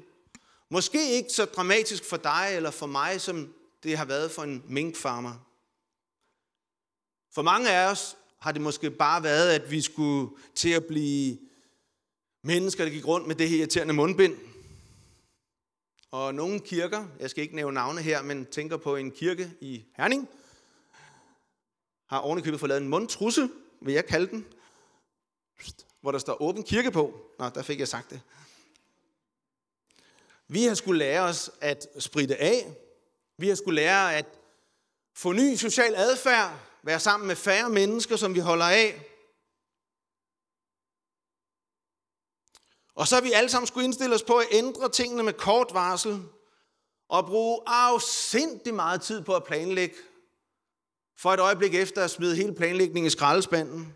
Måske 0.70 1.10
ikke 1.10 1.30
så 1.30 1.44
dramatisk 1.44 2.04
for 2.04 2.16
dig 2.16 2.48
eller 2.56 2.70
for 2.70 2.86
mig, 2.86 3.20
som 3.20 3.54
det 3.82 3.98
har 3.98 4.04
været 4.04 4.30
for 4.30 4.42
en 4.42 4.64
minkfarmer. 4.68 5.34
For 7.34 7.42
mange 7.42 7.70
af 7.70 7.90
os 7.90 8.16
har 8.40 8.52
det 8.52 8.62
måske 8.62 8.90
bare 8.90 9.22
været, 9.22 9.50
at 9.50 9.70
vi 9.70 9.80
skulle 9.80 10.36
til 10.54 10.70
at 10.70 10.84
blive 10.84 11.38
mennesker, 12.42 12.84
der 12.84 12.90
gik 12.90 13.06
rundt 13.06 13.26
med 13.26 13.34
det 13.34 13.48
her 13.48 13.58
irriterende 13.58 13.94
mundbind. 13.94 14.36
Og 16.10 16.34
nogle 16.34 16.60
kirker, 16.60 17.06
jeg 17.20 17.30
skal 17.30 17.42
ikke 17.42 17.56
nævne 17.56 17.74
navne 17.74 18.02
her, 18.02 18.22
men 18.22 18.46
tænker 18.46 18.76
på 18.76 18.96
en 18.96 19.10
kirke 19.10 19.52
i 19.60 19.84
Herning, 19.96 20.28
har 22.06 22.18
ovenikøbet 22.18 22.60
fået 22.60 22.68
lavet 22.68 22.82
en 22.82 22.88
mundtrusse, 22.88 23.50
vil 23.80 23.94
jeg 23.94 24.06
kalde 24.06 24.30
den, 24.30 24.46
hvor 26.00 26.12
der 26.12 26.18
står 26.18 26.42
åben 26.42 26.62
kirke 26.62 26.90
på. 26.90 27.20
Nå, 27.38 27.48
der 27.48 27.62
fik 27.62 27.80
jeg 27.80 27.88
sagt 27.88 28.10
det. 28.10 28.20
Vi 30.48 30.64
har 30.64 30.74
skulle 30.74 30.98
lære 30.98 31.22
os 31.22 31.50
at 31.60 31.86
spritte 31.98 32.36
af. 32.36 32.74
Vi 33.36 33.48
har 33.48 33.54
skulle 33.54 33.80
lære 33.80 34.16
at 34.16 34.26
få 35.14 35.32
ny 35.32 35.54
social 35.54 35.94
adfærd. 35.94 36.58
Være 36.82 37.00
sammen 37.00 37.26
med 37.26 37.36
færre 37.36 37.70
mennesker, 37.70 38.16
som 38.16 38.34
vi 38.34 38.40
holder 38.40 38.64
af. 38.64 39.04
Og 42.94 43.08
så 43.08 43.14
har 43.14 43.22
vi 43.22 43.32
alle 43.32 43.50
sammen 43.50 43.66
skulle 43.66 43.84
indstille 43.84 44.14
os 44.14 44.22
på 44.22 44.36
at 44.36 44.46
ændre 44.50 44.88
tingene 44.88 45.22
med 45.22 45.32
kort 45.32 45.68
varsel. 45.72 46.22
Og 47.08 47.26
bruge 47.26 47.60
afsindig 47.66 48.74
meget 48.74 49.02
tid 49.02 49.22
på 49.22 49.36
at 49.36 49.44
planlægge. 49.44 49.96
For 51.18 51.32
et 51.32 51.40
øjeblik 51.40 51.74
efter 51.74 52.04
at 52.04 52.10
smide 52.10 52.36
hele 52.36 52.54
planlægningen 52.54 53.06
i 53.06 53.10
skraldespanden. 53.10 53.94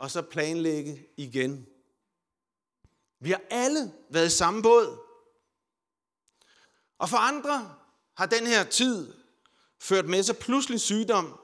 Og 0.00 0.10
så 0.10 0.22
planlægge 0.22 1.06
igen. 1.16 1.66
Vi 3.18 3.30
har 3.30 3.42
alle 3.50 3.92
været 4.10 4.26
i 4.26 4.36
samme 4.36 4.62
båd. 4.62 4.98
Og 6.98 7.08
for 7.08 7.16
andre 7.16 7.76
har 8.16 8.26
den 8.26 8.46
her 8.46 8.64
tid 8.64 9.14
ført 9.80 10.08
med 10.08 10.22
sig 10.22 10.36
pludselig 10.36 10.80
sygdom, 10.80 11.40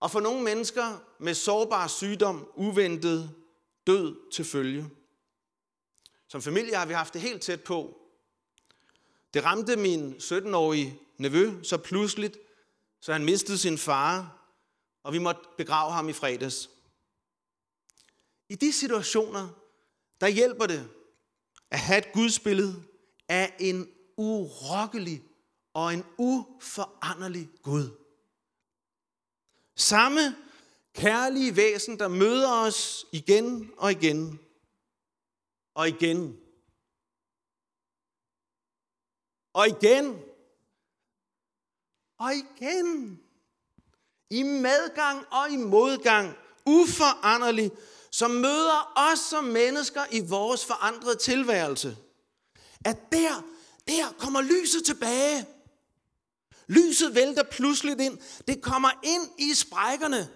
og 0.00 0.10
for 0.10 0.20
nogle 0.20 0.42
mennesker 0.42 0.98
med 1.18 1.34
sårbar 1.34 1.86
sygdom, 1.86 2.50
uventet 2.54 3.34
død 3.86 4.30
til 4.32 4.44
følge. 4.44 4.90
Som 6.28 6.42
familie 6.42 6.74
har 6.74 6.86
vi 6.86 6.92
haft 6.92 7.14
det 7.14 7.20
helt 7.20 7.42
tæt 7.42 7.64
på. 7.64 8.00
Det 9.34 9.44
ramte 9.44 9.76
min 9.76 10.14
17-årige 10.14 11.00
nevø 11.18 11.62
så 11.62 11.78
pludseligt, 11.78 12.38
så 13.00 13.12
han 13.12 13.24
mistede 13.24 13.58
sin 13.58 13.78
far, 13.78 14.38
og 15.02 15.12
vi 15.12 15.18
måtte 15.18 15.40
begrave 15.56 15.92
ham 15.92 16.08
i 16.08 16.12
fredags. 16.12 16.73
I 18.54 18.56
de 18.56 18.72
situationer, 18.72 19.48
der 20.20 20.28
hjælper 20.28 20.66
det 20.66 20.90
at 21.70 21.78
have 21.78 21.98
et 21.98 22.12
gudsbillede 22.12 22.82
af 23.28 23.54
en 23.60 23.88
urokkelig 24.16 25.22
og 25.74 25.94
en 25.94 26.04
uforanderlig 26.18 27.48
Gud. 27.62 27.90
Samme 29.76 30.36
kærlige 30.94 31.56
væsen, 31.56 31.98
der 31.98 32.08
møder 32.08 32.52
os 32.52 33.06
igen 33.12 33.70
og 33.76 33.90
igen 33.90 34.40
og 35.74 35.88
igen 35.88 36.40
og 39.52 39.68
igen 39.68 40.20
og 42.18 42.34
igen. 42.34 43.20
I 44.30 44.42
medgang 44.42 45.26
og 45.32 45.50
i 45.50 45.56
modgang, 45.56 46.36
uforanderlig, 46.66 47.70
som 48.14 48.30
møder 48.30 48.92
os 48.96 49.18
som 49.18 49.44
mennesker 49.44 50.04
i 50.10 50.20
vores 50.20 50.64
forandrede 50.64 51.16
tilværelse. 51.16 51.96
At 52.84 53.12
der, 53.12 53.44
der 53.88 54.14
kommer 54.18 54.42
lyset 54.42 54.84
tilbage. 54.84 55.46
Lyset 56.68 57.14
vælter 57.14 57.42
pludseligt 57.42 58.00
ind. 58.00 58.18
Det 58.48 58.62
kommer 58.62 58.90
ind 59.02 59.30
i 59.38 59.54
sprækkerne. 59.54 60.28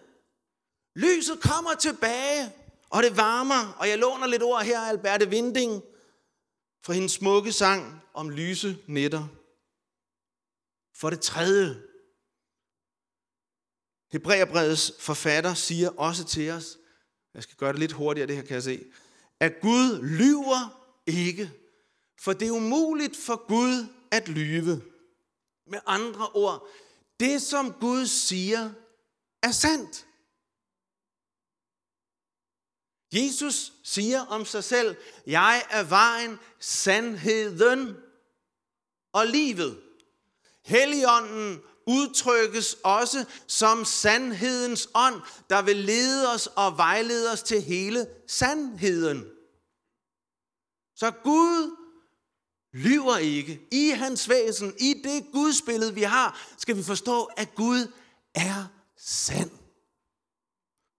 Lyset 0.96 1.40
kommer 1.40 1.74
tilbage, 1.74 2.52
og 2.90 3.02
det 3.02 3.16
varmer. 3.16 3.76
Og 3.78 3.88
jeg 3.88 3.98
låner 3.98 4.26
lidt 4.26 4.42
ord 4.42 4.64
her 4.64 4.80
af 4.80 4.88
Alberte 4.88 5.28
Vinding 5.30 5.82
fra 6.84 6.92
hendes 6.92 7.12
smukke 7.12 7.52
sang 7.52 8.02
om 8.14 8.30
lyse 8.30 8.78
nætter. 8.86 9.28
For 10.96 11.10
det 11.10 11.20
tredje, 11.20 11.82
Hebræerbrevets 14.12 14.92
forfatter 14.98 15.54
siger 15.54 15.90
også 15.90 16.24
til 16.24 16.50
os, 16.50 16.78
jeg 17.38 17.42
skal 17.42 17.56
gøre 17.56 17.72
det 17.72 17.80
lidt 17.80 17.92
hurtigere, 17.92 18.26
det 18.26 18.36
her 18.36 18.42
kan 18.42 18.54
jeg 18.54 18.62
se, 18.62 18.84
at 19.40 19.60
Gud 19.60 20.02
lyver 20.02 20.90
ikke, 21.06 21.52
for 22.20 22.32
det 22.32 22.48
er 22.48 22.52
umuligt 22.52 23.16
for 23.16 23.46
Gud 23.46 23.86
at 24.10 24.28
lyve. 24.28 24.82
Med 25.66 25.78
andre 25.86 26.28
ord, 26.28 26.68
det 27.20 27.42
som 27.42 27.72
Gud 27.72 28.06
siger, 28.06 28.70
er 29.42 29.50
sandt. 29.50 30.06
Jesus 33.12 33.72
siger 33.84 34.20
om 34.20 34.44
sig 34.44 34.64
selv, 34.64 34.96
jeg 35.26 35.62
er 35.70 35.84
vejen, 35.84 36.38
sandheden 36.60 37.96
og 39.12 39.26
livet. 39.26 39.82
Helligånden 40.64 41.60
udtrykkes 41.88 42.76
også 42.84 43.24
som 43.46 43.84
sandhedens 43.84 44.88
ånd, 44.94 45.20
der 45.50 45.62
vil 45.62 45.76
lede 45.76 46.32
os 46.34 46.46
og 46.46 46.76
vejlede 46.76 47.32
os 47.32 47.42
til 47.42 47.62
hele 47.62 48.06
sandheden. 48.26 49.24
Så 50.96 51.10
Gud 51.24 51.76
lyver 52.72 53.16
ikke. 53.16 53.60
I 53.72 53.88
hans 53.88 54.28
væsen, 54.28 54.74
i 54.78 54.94
det 55.04 55.32
gudsbillede, 55.32 55.94
vi 55.94 56.02
har, 56.02 56.54
skal 56.58 56.76
vi 56.76 56.82
forstå, 56.82 57.24
at 57.24 57.54
Gud 57.54 57.92
er 58.34 58.66
sand. 58.96 59.50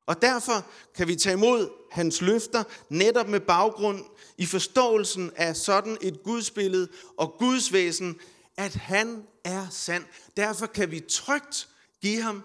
Og 0.08 0.22
derfor 0.22 0.65
kan 0.96 1.08
vi 1.08 1.15
tage 1.15 1.34
imod 1.34 1.69
hans 1.91 2.22
løfter 2.22 2.63
netop 2.89 3.28
med 3.28 3.39
baggrund 3.39 4.06
i 4.38 4.45
forståelsen 4.45 5.32
af 5.36 5.56
sådan 5.56 5.97
et 6.02 6.23
gudsbillede 6.23 6.88
og 7.17 7.36
Guds 7.39 7.73
væsen, 7.73 8.19
at 8.60 8.76
han 8.76 9.28
er 9.43 9.69
sand. 9.69 10.06
Derfor 10.38 10.65
kan 10.65 10.91
vi 10.91 11.00
trygt 11.00 11.69
give, 12.02 12.22
ham, 12.22 12.43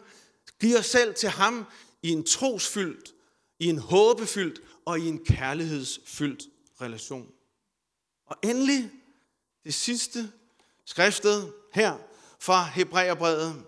give 0.61 0.79
os 0.79 0.87
selv 0.87 1.15
til 1.15 1.29
ham 1.29 1.65
i 2.03 2.09
en 2.09 2.25
trosfyldt, 2.25 3.15
i 3.59 3.67
en 3.67 3.79
håbefyldt 3.79 4.61
og 4.85 5.01
i 5.01 5.07
en 5.07 5.25
kærlighedsfyldt 5.25 6.43
relation. 6.81 7.33
Og 8.27 8.37
endelig 8.43 8.91
det 9.65 9.75
sidste 9.75 10.33
skriftet 10.85 11.53
her 11.73 11.99
fra 12.41 12.65
Hebræerbrevet. 12.65 13.65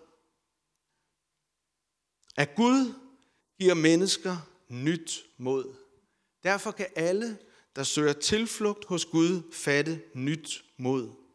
At 2.37 2.55
Gud 2.55 2.95
giver 3.59 3.75
mennesker 3.75 4.37
nyt 4.69 5.25
mod. 5.39 5.75
Derfor 6.43 6.71
kan 6.71 6.87
alle, 6.97 7.39
der 7.77 7.83
søger 7.83 8.13
tilflugt 8.13 8.85
hos 8.85 9.05
Gud, 9.05 9.53
fatte 9.53 10.03
nyt 10.15 10.65
mod. 10.77 11.26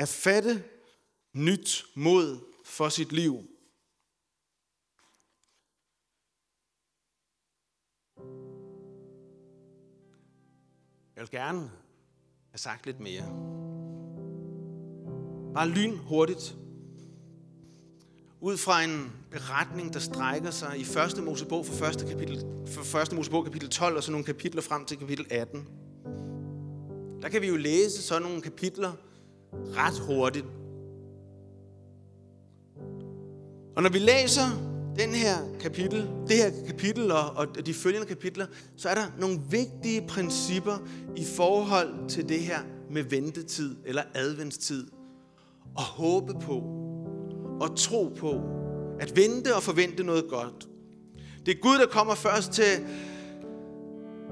At 0.00 0.08
fatte 0.08 0.64
nyt 1.34 1.84
mod 1.94 2.38
for 2.64 2.88
sit 2.88 3.12
liv. 3.12 3.32
Jeg 11.16 11.22
vil 11.22 11.30
gerne 11.30 11.60
have 12.50 12.58
sagt 12.58 12.86
lidt 12.86 13.00
mere. 13.00 13.24
Bare 15.54 15.68
lyn 15.68 15.96
hurtigt 15.96 16.56
ud 18.40 18.56
fra 18.56 18.82
en 18.82 19.12
beretning, 19.30 19.92
der 19.92 20.00
strækker 20.00 20.50
sig 20.50 20.78
i 20.78 20.84
første 20.84 21.22
Mosebog 21.22 21.66
for 21.66 21.74
første, 21.74 22.06
kapitel, 22.06 22.44
for 22.66 22.82
første 22.82 23.16
Mosebog 23.16 23.44
kapitel 23.44 23.68
12 23.70 23.96
og 23.96 24.02
så 24.02 24.10
nogle 24.10 24.24
kapitler 24.26 24.62
frem 24.62 24.84
til 24.84 24.98
kapitel 24.98 25.26
18. 25.30 25.68
Der 27.22 27.28
kan 27.28 27.42
vi 27.42 27.48
jo 27.48 27.56
læse 27.56 28.02
sådan 28.02 28.22
nogle 28.22 28.42
kapitler 28.42 28.92
ret 29.52 29.98
hurtigt. 29.98 30.46
Og 33.76 33.82
når 33.82 33.90
vi 33.90 33.98
læser 33.98 34.42
den 34.98 35.10
her 35.10 35.36
kapitel, 35.60 36.10
det 36.28 36.36
her 36.36 36.50
kapitel 36.66 37.12
og, 37.12 37.30
og 37.36 37.66
de 37.66 37.74
følgende 37.74 38.06
kapitler, 38.06 38.46
så 38.76 38.88
er 38.88 38.94
der 38.94 39.06
nogle 39.18 39.40
vigtige 39.50 40.06
principper 40.08 40.78
i 41.16 41.24
forhold 41.24 42.08
til 42.08 42.28
det 42.28 42.40
her 42.40 42.58
med 42.90 43.02
ventetid 43.02 43.76
eller 43.84 44.02
adventstid. 44.14 44.86
Og 45.76 45.82
håbe 45.82 46.34
på, 46.40 46.54
og 47.60 47.76
tro 47.76 48.12
på. 48.18 48.40
At 49.00 49.16
vente 49.16 49.56
og 49.56 49.62
forvente 49.62 50.02
noget 50.02 50.24
godt. 50.28 50.68
Det 51.46 51.56
er 51.56 51.60
Gud, 51.60 51.78
der 51.78 51.86
kommer 51.86 52.14
først 52.14 52.52
til 52.52 52.86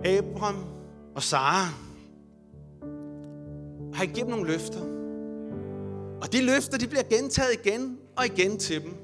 Abraham 0.05 0.65
og 1.15 1.23
Sara. 1.23 1.65
Har 3.95 4.05
I 4.05 4.07
givet 4.07 4.29
nogle 4.29 4.47
løfter. 4.47 4.98
Og 6.23 6.33
de 6.33 6.43
løfter, 6.43 6.79
de 6.79 6.87
bliver 6.87 7.03
gentaget 7.03 7.53
igen 7.65 7.99
og 8.17 8.27
igen 8.27 8.59
til 8.59 8.83
dem. 8.83 8.95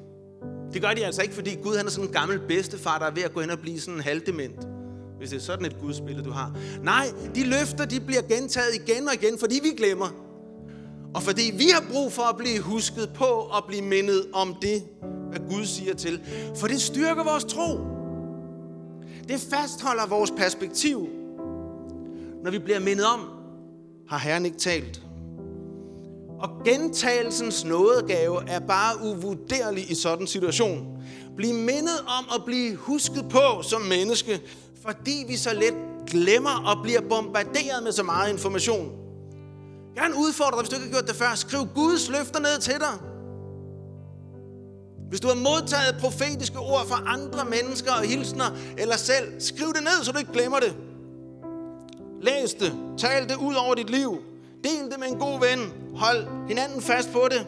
Det 0.72 0.82
gør 0.82 0.94
de 0.94 1.06
altså 1.06 1.22
ikke, 1.22 1.34
fordi 1.34 1.54
Gud 1.62 1.76
han 1.76 1.86
er 1.86 1.90
sådan 1.90 2.08
en 2.08 2.12
gammel 2.12 2.38
bedstefar, 2.48 2.98
der 2.98 3.06
er 3.06 3.10
ved 3.10 3.22
at 3.22 3.34
gå 3.34 3.40
hen 3.40 3.50
og 3.50 3.58
blive 3.58 3.80
sådan 3.80 3.94
en 3.94 4.00
halvdement. 4.00 4.68
Hvis 5.18 5.30
det 5.30 5.36
er 5.36 5.40
sådan 5.40 5.64
et 5.64 5.76
gudsbillede, 5.80 6.24
du 6.24 6.30
har. 6.30 6.56
Nej, 6.82 7.06
de 7.34 7.44
løfter, 7.44 7.84
de 7.84 8.00
bliver 8.00 8.22
gentaget 8.22 8.74
igen 8.74 9.08
og 9.08 9.14
igen, 9.14 9.38
fordi 9.38 9.60
vi 9.62 9.70
glemmer. 9.70 10.08
Og 11.14 11.22
fordi 11.22 11.52
vi 11.56 11.64
har 11.64 11.84
brug 11.92 12.12
for 12.12 12.22
at 12.22 12.36
blive 12.36 12.60
husket 12.60 13.10
på 13.14 13.24
og 13.24 13.64
blive 13.68 13.82
mindet 13.82 14.26
om 14.32 14.56
det, 14.62 14.82
hvad 15.30 15.40
Gud 15.50 15.64
siger 15.64 15.94
til. 15.94 16.20
For 16.56 16.66
det 16.66 16.80
styrker 16.80 17.24
vores 17.24 17.44
tro. 17.44 17.78
Det 19.28 19.40
fastholder 19.40 20.06
vores 20.06 20.30
perspektiv. 20.30 21.08
Når 22.44 22.50
vi 22.50 22.58
bliver 22.58 22.80
mindet 22.80 23.06
om, 23.06 23.20
har 24.08 24.18
Herren 24.18 24.44
ikke 24.46 24.58
talt. 24.58 25.02
Og 26.44 26.64
gentagelsens 26.64 27.64
nådegave 27.64 28.48
er 28.48 28.58
bare 28.58 28.94
uvurderlig 29.02 29.90
i 29.90 29.94
sådan 29.94 30.20
en 30.20 30.26
situation. 30.26 30.86
Bliv 31.36 31.54
mindet 31.54 32.00
om 32.18 32.24
at 32.34 32.44
blive 32.44 32.76
husket 32.76 33.26
på 33.30 33.62
som 33.62 33.80
menneske, 33.80 34.40
fordi 34.86 35.24
vi 35.28 35.36
så 35.36 35.54
let 35.54 35.74
glemmer 36.06 36.62
og 36.66 36.82
bliver 36.82 37.00
bombarderet 37.08 37.82
med 37.82 37.92
så 37.92 38.02
meget 38.02 38.32
information. 38.32 38.92
Gerne 39.94 40.14
udfordre 40.16 40.50
dig, 40.50 40.60
hvis 40.60 40.68
du 40.68 40.74
ikke 40.74 40.86
har 40.86 40.92
gjort 40.92 41.08
det 41.08 41.16
før. 41.16 41.34
Skriv 41.34 41.66
Guds 41.74 42.10
løfter 42.10 42.40
ned 42.40 42.60
til 42.60 42.74
dig. 42.74 42.94
Hvis 45.08 45.20
du 45.20 45.28
har 45.28 45.34
modtaget 45.34 45.96
profetiske 46.00 46.58
ord 46.58 46.86
fra 46.86 47.02
andre 47.06 47.44
mennesker 47.44 47.92
og 47.92 48.02
hilsner 48.02 48.56
eller 48.78 48.96
selv, 48.96 49.40
skriv 49.40 49.66
det 49.74 49.82
ned, 49.82 50.04
så 50.04 50.12
du 50.12 50.18
ikke 50.18 50.32
glemmer 50.32 50.60
det. 50.60 50.76
Læs 52.22 52.54
det. 52.54 52.72
Tal 52.98 53.28
det 53.28 53.36
ud 53.36 53.54
over 53.54 53.74
dit 53.74 53.90
liv. 53.90 54.33
Del 54.64 54.90
det 54.90 54.98
med 54.98 55.08
en 55.08 55.18
god 55.18 55.40
ven. 55.40 55.72
Hold 55.94 56.48
hinanden 56.48 56.82
fast 56.82 57.12
på 57.12 57.28
det. 57.30 57.46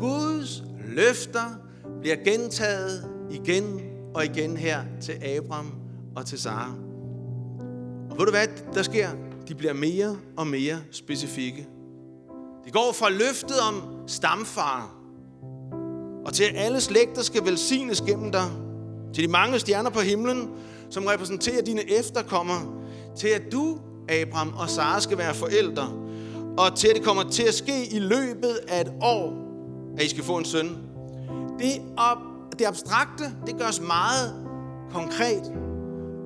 Guds 0.00 0.62
løfter 0.88 1.58
bliver 2.00 2.16
gentaget 2.16 3.10
igen 3.30 3.80
og 4.14 4.24
igen 4.24 4.56
her 4.56 4.82
til 5.00 5.12
Abraham 5.12 5.72
og 6.16 6.26
til 6.26 6.38
Sara. 6.38 6.74
Og 8.10 8.18
ved 8.18 8.26
du 8.26 8.30
hvad 8.30 8.46
der 8.74 8.82
sker? 8.82 9.08
De 9.48 9.54
bliver 9.54 9.72
mere 9.72 10.16
og 10.36 10.46
mere 10.46 10.78
specifikke. 10.90 11.68
Det 12.64 12.72
går 12.72 12.92
fra 12.92 13.10
løftet 13.10 13.60
om 13.68 13.82
stamfar, 14.06 14.94
og 16.26 16.32
til 16.32 16.44
at 16.44 16.52
alle 16.54 16.80
slægter 16.80 17.22
skal 17.22 17.44
velsignes 17.44 18.00
gennem 18.00 18.32
dig, 18.32 18.50
til 19.14 19.24
de 19.24 19.28
mange 19.28 19.58
stjerner 19.58 19.90
på 19.90 20.00
himlen, 20.00 20.50
som 20.90 21.06
repræsenterer 21.06 21.62
dine 21.62 21.90
efterkommere, 21.90 22.62
til 23.16 23.28
at 23.28 23.42
du, 23.52 23.78
Abraham 24.08 24.54
og 24.56 24.70
Sara, 24.70 25.00
skal 25.00 25.18
være 25.18 25.34
forældre, 25.34 25.88
og 26.58 26.76
til 26.76 26.88
at 26.88 26.96
det 26.96 27.04
kommer 27.04 27.30
til 27.30 27.42
at 27.42 27.54
ske 27.54 27.86
i 27.92 27.98
løbet 27.98 28.58
af 28.68 28.80
et 28.80 28.92
år, 29.02 29.32
at 29.98 30.04
I 30.04 30.08
skal 30.08 30.24
få 30.24 30.36
en 30.36 30.44
søn. 30.44 30.68
Det, 31.58 31.82
op, 31.96 32.18
det 32.58 32.64
abstrakte, 32.66 33.24
det 33.46 33.58
gøres 33.58 33.80
meget 33.80 34.34
konkret, 34.92 35.52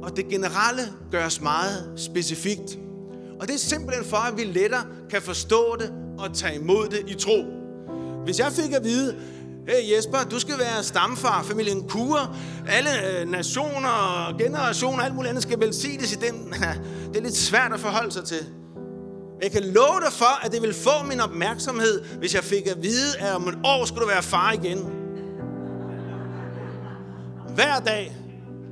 og 0.02 0.16
det 0.16 0.28
generelle 0.28 0.82
gøres 1.10 1.40
meget 1.40 1.92
specifikt. 1.96 2.78
Og 3.40 3.46
det 3.46 3.54
er 3.54 3.58
simpelthen 3.58 4.04
for, 4.04 4.16
at 4.16 4.36
vi 4.36 4.44
lettere 4.44 4.84
kan 5.10 5.22
forstå 5.22 5.76
det 5.78 5.92
og 6.18 6.34
tage 6.34 6.60
imod 6.60 6.88
det 6.88 7.04
i 7.06 7.14
tro. 7.14 7.44
Hvis 8.24 8.38
jeg 8.38 8.52
fik 8.52 8.72
at 8.72 8.84
vide, 8.84 9.16
hey 9.68 9.96
Jesper, 9.96 10.18
du 10.30 10.40
skal 10.40 10.58
være 10.58 10.82
stamfar, 10.82 11.42
familien 11.42 11.88
Kure, 11.88 12.34
alle 12.68 13.20
øh, 13.20 13.28
nationer, 13.30 14.36
generationer, 14.38 15.02
alt 15.02 15.14
muligt 15.14 15.28
andet 15.28 15.42
skal 15.42 15.60
velsignes 15.60 16.12
i 16.12 16.16
den. 16.16 16.52
Det 17.12 17.16
er 17.16 17.22
lidt 17.22 17.36
svært 17.36 17.72
at 17.72 17.80
forholde 17.80 18.12
sig 18.12 18.24
til. 18.24 18.46
Jeg 19.42 19.50
kan 19.50 19.62
love 19.62 20.00
dig 20.04 20.12
for, 20.12 20.44
at 20.46 20.52
det 20.52 20.62
vil 20.62 20.74
få 20.74 21.04
min 21.08 21.20
opmærksomhed, 21.20 22.04
hvis 22.18 22.34
jeg 22.34 22.44
fik 22.44 22.66
at 22.66 22.82
vide, 22.82 23.18
at 23.18 23.34
om 23.34 23.48
et 23.48 23.58
år 23.64 23.84
skulle 23.84 24.02
du 24.02 24.08
være 24.08 24.22
far 24.22 24.52
igen. 24.52 24.78
Hver 27.54 27.80
dag 27.86 28.16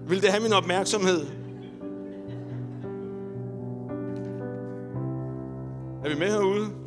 vil 0.08 0.22
det 0.22 0.30
have 0.30 0.42
min 0.42 0.52
opmærksomhed. 0.52 1.26
Er 6.04 6.08
vi 6.08 6.14
med 6.14 6.30
herude? 6.30 6.83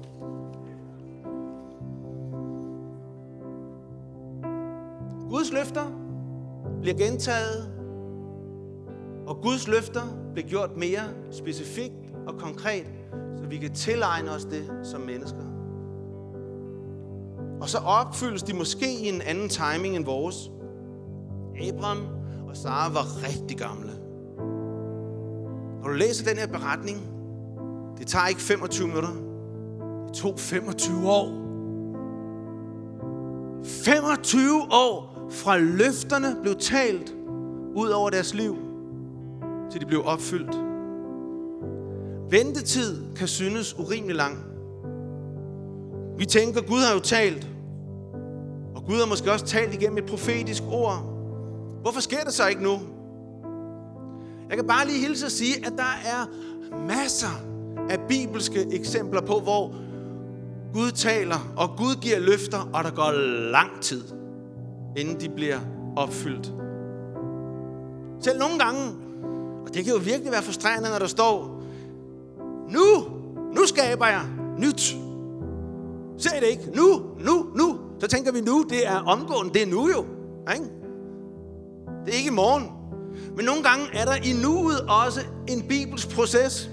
Guds 5.47 5.59
løfter 5.59 5.85
bliver 6.81 6.97
gentaget, 6.97 7.69
og 9.27 9.37
Guds 9.41 9.67
løfter 9.67 10.01
bliver 10.33 10.47
gjort 10.47 10.77
mere 10.77 11.03
specifikt 11.31 11.93
og 12.27 12.33
konkret, 12.39 12.85
så 13.37 13.45
vi 13.45 13.57
kan 13.57 13.73
tilegne 13.73 14.31
os 14.31 14.45
det 14.45 14.69
som 14.83 15.01
mennesker. 15.01 15.43
Og 17.61 17.69
så 17.69 17.77
opfyldes 17.77 18.43
de 18.43 18.53
måske 18.53 18.85
i 18.99 19.07
en 19.07 19.21
anden 19.21 19.49
timing 19.49 19.95
end 19.95 20.05
vores. 20.05 20.51
Abraham 21.67 22.07
og 22.49 22.57
Sara 22.57 22.89
var 22.89 23.27
rigtig 23.27 23.57
gamle. 23.57 23.91
Når 25.81 25.87
du 25.87 25.93
læser 25.93 26.29
den 26.29 26.37
her 26.37 26.47
beretning, 26.47 26.97
det 27.97 28.07
tager 28.07 28.27
ikke 28.27 28.41
25 28.41 28.87
minutter. 28.87 29.13
Det 30.07 30.15
tog 30.15 30.39
25 30.39 31.09
år. 31.09 31.27
25 33.63 34.61
år 34.71 35.16
fra 35.29 35.57
løfterne 35.57 36.35
blev 36.41 36.55
talt 36.55 37.15
ud 37.75 37.89
over 37.89 38.09
deres 38.09 38.33
liv, 38.33 38.57
til 39.71 39.81
de 39.81 39.85
blev 39.85 40.01
opfyldt. 40.05 40.57
Ventetid 42.29 43.15
kan 43.15 43.27
synes 43.27 43.79
urimelig 43.79 44.15
lang. 44.15 44.37
Vi 46.17 46.25
tænker, 46.25 46.61
Gud 46.61 46.79
har 46.79 46.93
jo 46.93 46.99
talt, 46.99 47.47
og 48.75 48.83
Gud 48.85 48.95
har 48.95 49.05
måske 49.05 49.31
også 49.31 49.45
talt 49.45 49.73
igennem 49.73 49.97
et 49.97 50.05
profetisk 50.05 50.63
ord. 50.71 51.13
Hvorfor 51.81 52.01
sker 52.01 52.23
det 52.23 52.33
så 52.33 52.47
ikke 52.47 52.63
nu? 52.63 52.79
Jeg 54.49 54.57
kan 54.57 54.67
bare 54.67 54.87
lige 54.87 54.99
hilse 55.07 55.25
og 55.25 55.31
sige, 55.31 55.65
at 55.65 55.73
der 55.77 55.83
er 56.05 56.25
masser 56.87 57.41
af 57.89 57.99
bibelske 58.07 58.67
eksempler 58.71 59.21
på, 59.21 59.39
hvor 59.39 59.73
Gud 60.73 60.91
taler, 60.91 61.53
og 61.57 61.69
Gud 61.77 61.95
giver 62.01 62.19
løfter, 62.19 62.69
og 62.73 62.83
der 62.83 62.91
går 62.91 63.11
lang 63.51 63.81
tid, 63.81 64.03
inden 64.97 65.19
de 65.19 65.29
bliver 65.29 65.59
opfyldt. 65.95 66.53
Selv 68.21 68.39
nogle 68.39 68.59
gange, 68.59 68.81
og 69.65 69.73
det 69.73 69.85
kan 69.85 69.93
jo 69.93 69.99
virkelig 69.99 70.31
være 70.31 70.43
frustrerende, 70.43 70.89
når 70.89 70.99
der 70.99 71.07
står, 71.07 71.63
nu, 72.69 72.85
nu 73.55 73.65
skaber 73.65 74.07
jeg 74.07 74.21
nyt. 74.57 74.97
Se 76.17 76.29
det 76.39 76.47
ikke? 76.47 76.71
Nu, 76.75 77.01
nu, 77.19 77.45
nu. 77.55 77.79
Så 77.99 78.07
tænker 78.07 78.31
vi 78.31 78.41
nu, 78.41 78.65
det 78.69 78.87
er 78.87 78.95
omgående, 78.95 79.53
det 79.53 79.61
er 79.61 79.65
nu 79.65 79.89
jo. 79.89 80.05
Ikke? 80.53 80.65
Det 82.05 82.13
er 82.13 82.17
ikke 82.17 82.29
i 82.29 82.33
morgen. 82.33 82.71
Men 83.35 83.45
nogle 83.45 83.63
gange 83.63 83.85
er 83.93 84.05
der 84.05 84.15
i 84.15 84.33
nuet 84.43 84.81
også 84.81 85.21
en 85.47 85.67
bibelsk 85.67 86.15
proces. 86.15 86.69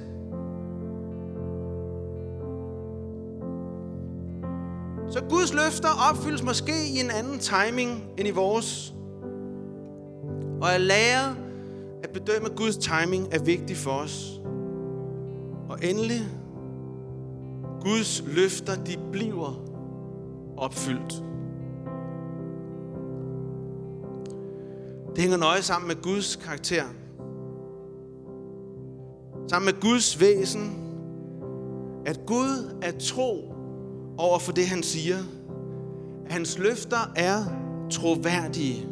Så 5.15 5.21
Guds 5.21 5.55
løfter 5.55 5.89
opfyldes 6.11 6.43
måske 6.43 6.73
i 6.89 7.01
en 7.01 7.11
anden 7.11 7.39
timing 7.39 8.05
end 8.19 8.29
i 8.29 8.31
vores. 8.31 8.95
Og 10.61 10.75
at 10.75 10.81
lære 10.81 11.37
at 12.03 12.11
bedømme 12.11 12.49
Guds 12.57 12.77
timing 12.77 13.35
er 13.35 13.43
vigtigt 13.43 13.79
for 13.79 13.91
os. 13.91 14.41
Og 15.69 15.79
endelig, 15.83 16.21
Guds 17.81 18.25
løfter, 18.27 18.85
de 18.85 18.97
bliver 19.13 19.61
opfyldt. 20.57 21.25
Det 25.15 25.19
hænger 25.19 25.37
nøje 25.37 25.63
sammen 25.63 25.89
med 25.89 26.03
Guds 26.03 26.37
karakter. 26.37 26.85
Sammen 29.49 29.75
med 29.75 29.81
Guds 29.81 30.21
væsen. 30.21 30.77
At 32.07 32.21
Gud 32.27 32.79
er 32.83 32.93
tro 32.99 33.54
over 34.19 34.39
for 34.39 34.53
det, 34.53 34.67
han 34.67 34.83
siger. 34.83 35.17
Hans 36.27 36.59
løfter 36.59 37.13
er 37.17 37.45
troværdige. 37.91 38.87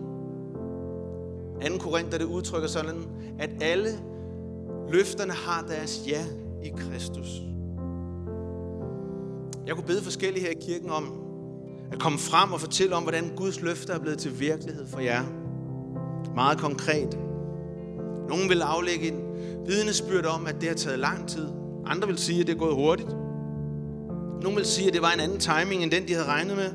2. 1.69 1.79
Korinther, 1.79 2.19
det 2.19 2.25
udtrykker 2.25 2.69
sådan, 2.69 3.07
at 3.39 3.51
alle 3.61 3.91
løfterne 4.91 5.33
har 5.33 5.65
deres 5.69 6.05
ja 6.07 6.25
i 6.63 6.69
Kristus. 6.77 7.43
Jeg 9.67 9.75
kunne 9.75 9.87
bede 9.87 10.03
forskellige 10.03 10.45
her 10.45 10.51
i 10.51 10.61
kirken 10.61 10.91
om 10.91 11.13
at 11.93 11.99
komme 11.99 12.19
frem 12.19 12.53
og 12.53 12.61
fortælle 12.61 12.97
om, 12.97 13.03
hvordan 13.03 13.33
Guds 13.37 13.61
løfter 13.61 13.95
er 13.95 13.99
blevet 13.99 14.19
til 14.19 14.41
virkelighed 14.41 14.87
for 14.87 15.01
jer. 15.01 15.23
Meget 16.35 16.59
konkret. 16.59 17.19
Nogle 18.29 18.49
vil 18.49 18.63
aflægge 18.63 19.09
en 19.09 19.21
vidnesbyrd 19.67 20.27
om, 20.27 20.47
at 20.47 20.61
det 20.61 20.69
har 20.69 20.77
taget 20.77 20.99
lang 20.99 21.29
tid. 21.29 21.49
Andre 21.87 22.09
vil 22.09 22.19
sige, 22.19 22.41
at 22.41 22.47
det 22.47 22.55
er 22.55 22.59
gået 22.59 22.75
hurtigt. 22.75 23.17
Nogle 24.43 24.57
vil 24.57 24.67
sige, 24.67 24.89
at 24.89 24.95
det 24.95 25.03
var 25.03 25.13
en 25.13 25.21
anden 25.21 25.39
timing, 25.39 25.83
end 25.83 25.91
den, 25.91 26.09
de 26.09 26.13
havde 26.15 26.29
regnet 26.29 26.57
med. 26.57 26.73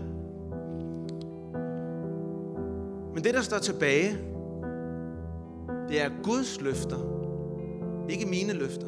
Men 3.13 3.23
det, 3.23 3.33
der 3.33 3.41
står 3.41 3.57
tilbage, 3.57 4.17
det 5.89 6.01
er 6.01 6.09
Guds 6.23 6.61
løfter. 6.61 6.97
Ikke 8.09 8.25
mine 8.25 8.53
løfter. 8.53 8.87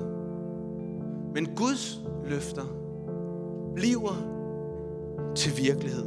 Men 1.34 1.46
Guds 1.56 2.02
løfter 2.26 2.66
bliver 3.76 4.14
til 5.36 5.58
virkelighed. 5.58 6.06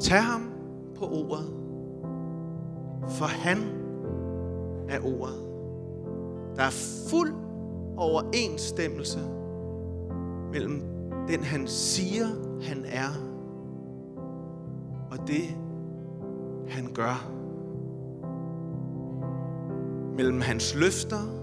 Tag 0.00 0.22
ham 0.22 0.50
på 0.94 1.04
ordet, 1.04 1.46
for 3.08 3.24
han 3.24 3.58
er 4.88 4.98
ordet. 5.04 5.34
Der 6.56 6.62
er 6.62 7.06
fuld 7.10 7.41
overensstemmelse 8.02 9.20
mellem 10.52 10.82
den, 11.28 11.44
han 11.44 11.66
siger, 11.66 12.26
han 12.62 12.84
er, 12.84 13.08
og 15.10 15.18
det, 15.26 15.44
han 16.68 16.92
gør. 16.94 17.28
Mellem 20.16 20.40
hans 20.40 20.74
løfter 20.74 21.42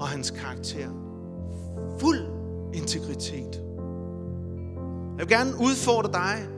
og 0.00 0.08
hans 0.08 0.30
karakter. 0.30 0.88
Fuld 1.98 2.20
integritet. 2.74 3.62
Jeg 5.18 5.28
vil 5.28 5.28
gerne 5.28 5.50
udfordre 5.60 6.12
dig 6.12 6.48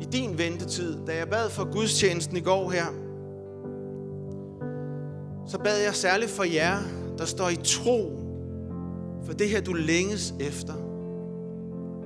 i 0.00 0.04
din 0.04 0.38
ventetid. 0.38 1.06
Da 1.06 1.16
jeg 1.16 1.28
bad 1.28 1.50
for 1.50 1.72
gudstjenesten 1.72 2.36
i 2.36 2.40
går 2.40 2.70
her, 2.70 2.86
så 5.46 5.58
bad 5.58 5.82
jeg 5.84 5.94
særligt 5.94 6.30
for 6.30 6.44
jer, 6.44 6.76
der 7.18 7.24
står 7.24 7.48
i 7.48 7.56
tro 7.56 8.28
for 9.28 9.32
det 9.32 9.48
her, 9.48 9.60
du 9.60 9.72
længes 9.72 10.34
efter. 10.40 10.74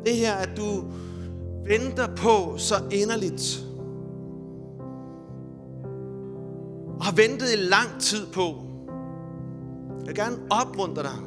Det 0.07 0.17
her, 0.17 0.35
at 0.35 0.51
du 0.57 0.85
venter 1.65 2.17
på 2.17 2.59
så 2.59 2.75
inderligt. 2.91 3.65
Og 6.99 7.05
har 7.05 7.13
ventet 7.13 7.53
i 7.53 7.57
lang 7.57 8.01
tid 8.01 8.27
på. 8.33 8.55
Jeg 9.99 10.07
vil 10.07 10.15
gerne 10.15 10.37
opmuntre 10.51 11.03
dig. 11.03 11.19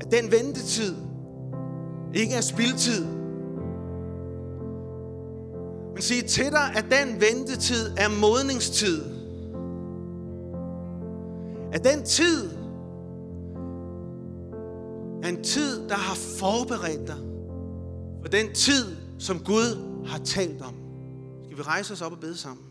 At 0.00 0.12
den 0.12 0.32
ventetid 0.32 0.94
ikke 2.14 2.34
er 2.34 2.40
spildtid. 2.40 3.04
Men 5.92 6.02
sige 6.02 6.22
til 6.22 6.52
dig, 6.52 6.72
at 6.76 6.84
den 6.84 7.20
ventetid 7.20 7.90
er 7.96 8.20
modningstid 8.20 9.13
at 11.74 11.84
den 11.84 12.04
tid 12.04 12.50
er 15.22 15.28
en 15.28 15.42
tid, 15.44 15.88
der 15.88 15.94
har 15.94 16.14
forberedt 16.14 17.08
dig 17.08 17.16
for 18.20 18.28
den 18.28 18.54
tid, 18.54 18.96
som 19.18 19.38
Gud 19.38 20.04
har 20.06 20.18
talt 20.18 20.62
om. 20.62 20.74
Skal 21.44 21.56
vi 21.56 21.62
rejse 21.62 21.92
os 21.92 22.02
op 22.02 22.12
og 22.12 22.20
bede 22.20 22.36
sammen? 22.36 22.66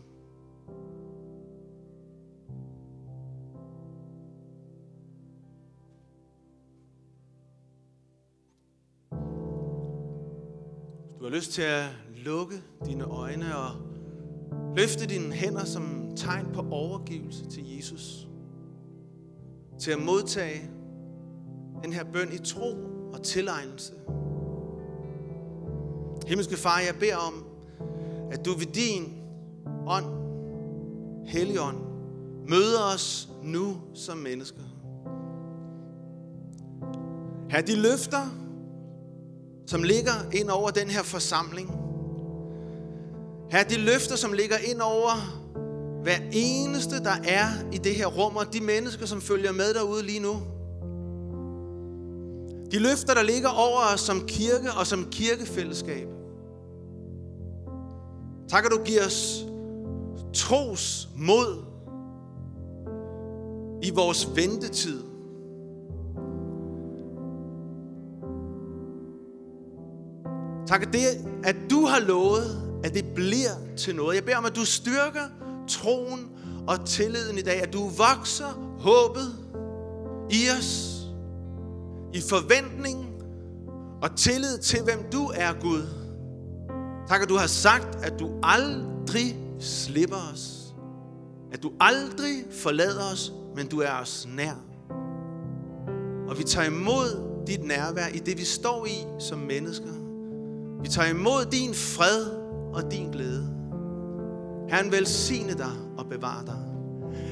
Du 11.18 11.24
har 11.24 11.36
lyst 11.36 11.52
til 11.52 11.62
at 11.62 11.84
lukke 12.16 12.62
dine 12.86 13.04
øjne 13.04 13.56
og 13.56 13.70
løfte 14.76 15.06
dine 15.06 15.32
hænder 15.32 15.64
som 15.64 16.12
tegn 16.16 16.46
på 16.54 16.64
overgivelse 16.70 17.46
til 17.46 17.76
Jesus. 17.76 18.28
Til 19.78 19.90
at 19.90 19.98
modtage 19.98 20.70
den 21.84 21.92
her 21.92 22.04
bøn 22.12 22.32
i 22.32 22.38
tro 22.38 22.76
og 23.12 23.22
tilegnelse. 23.22 23.92
Himmelske 26.26 26.56
Far, 26.56 26.78
jeg 26.78 26.94
beder 27.00 27.16
om, 27.16 27.44
at 28.30 28.44
du 28.44 28.52
ved 28.52 28.66
din 28.66 29.22
ånd, 29.86 30.04
Helligånd, 31.26 31.76
møder 32.48 32.94
os 32.94 33.28
nu 33.42 33.76
som 33.94 34.18
mennesker. 34.18 34.60
Her 37.50 37.60
de 37.60 37.76
løfter, 37.76 38.26
som 39.66 39.82
ligger 39.82 40.12
ind 40.32 40.48
over 40.50 40.70
den 40.70 40.88
her 40.88 41.02
forsamling. 41.02 41.70
Her 43.50 43.64
de 43.64 43.78
løfter, 43.78 44.16
som 44.16 44.32
ligger 44.32 44.56
ind 44.56 44.80
over 44.80 45.43
hver 46.04 46.18
eneste, 46.32 47.04
der 47.04 47.14
er 47.24 47.46
i 47.72 47.78
det 47.78 47.94
her 47.94 48.06
rum, 48.06 48.36
og 48.36 48.52
de 48.52 48.60
mennesker, 48.60 49.06
som 49.06 49.20
følger 49.20 49.52
med 49.52 49.74
derude 49.74 50.02
lige 50.02 50.20
nu. 50.20 50.36
De 52.72 52.78
løfter, 52.78 53.14
der 53.14 53.22
ligger 53.22 53.48
over 53.48 53.80
os 53.94 54.00
som 54.00 54.26
kirke 54.26 54.72
og 54.78 54.86
som 54.86 55.08
kirkefællesskab. 55.10 56.08
Tak, 58.48 58.64
at 58.64 58.70
du 58.70 58.84
giver 58.84 59.06
os 59.06 59.46
tros 60.34 61.08
mod 61.16 61.64
i 63.82 63.90
vores 63.90 64.28
ventetid. 64.36 65.02
Tak, 70.66 70.82
at 70.82 70.92
det, 70.92 71.00
at 71.44 71.56
du 71.70 71.86
har 71.86 72.00
lovet, 72.00 72.62
at 72.84 72.94
det 72.94 73.04
bliver 73.14 73.50
til 73.76 73.96
noget. 73.96 74.16
Jeg 74.16 74.24
beder 74.24 74.36
om, 74.36 74.44
at 74.44 74.56
du 74.56 74.64
styrker 74.64 75.43
troen 75.68 76.30
og 76.68 76.86
tilliden 76.86 77.38
i 77.38 77.42
dag, 77.42 77.62
at 77.62 77.72
du 77.72 77.88
vokser 77.88 78.76
håbet 78.78 79.34
i 80.30 80.42
os, 80.58 81.00
i 82.12 82.20
forventning 82.20 83.14
og 84.02 84.16
tillid 84.16 84.58
til, 84.58 84.82
hvem 84.82 85.06
du 85.12 85.32
er, 85.34 85.52
Gud. 85.60 85.86
Tak, 87.08 87.22
at 87.22 87.28
du 87.28 87.36
har 87.36 87.46
sagt, 87.46 88.04
at 88.04 88.18
du 88.18 88.30
aldrig 88.42 89.36
slipper 89.58 90.32
os. 90.32 90.74
At 91.52 91.62
du 91.62 91.72
aldrig 91.80 92.44
forlader 92.50 93.12
os, 93.12 93.32
men 93.56 93.66
du 93.66 93.78
er 93.78 94.00
os 94.02 94.28
nær. 94.36 94.54
Og 96.28 96.38
vi 96.38 96.44
tager 96.44 96.66
imod 96.66 97.34
dit 97.46 97.64
nærvær 97.64 98.06
i 98.06 98.18
det, 98.18 98.38
vi 98.38 98.44
står 98.44 98.86
i 98.86 99.06
som 99.18 99.38
mennesker. 99.38 99.92
Vi 100.82 100.88
tager 100.88 101.08
imod 101.08 101.44
din 101.44 101.74
fred 101.74 102.24
og 102.74 102.92
din 102.92 103.10
glæde. 103.10 103.53
Herren 104.68 104.92
velsigne 104.92 105.52
dig 105.52 105.72
og 105.98 106.06
bevare 106.06 106.46
dig. 106.46 106.58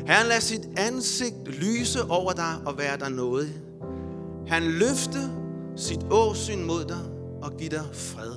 Herren 0.06 0.28
lad 0.28 0.40
sit 0.40 0.68
ansigt 0.76 1.48
lyse 1.48 1.98
over 2.08 2.32
dig 2.32 2.54
og 2.66 2.78
være 2.78 2.98
dig 2.98 3.10
noget. 3.10 3.62
Han 4.46 4.62
løfte 4.62 5.18
sit 5.76 6.00
åsyn 6.10 6.62
mod 6.64 6.84
dig 6.84 7.02
og 7.42 7.56
give 7.58 7.70
dig 7.70 7.84
fred. 7.92 8.32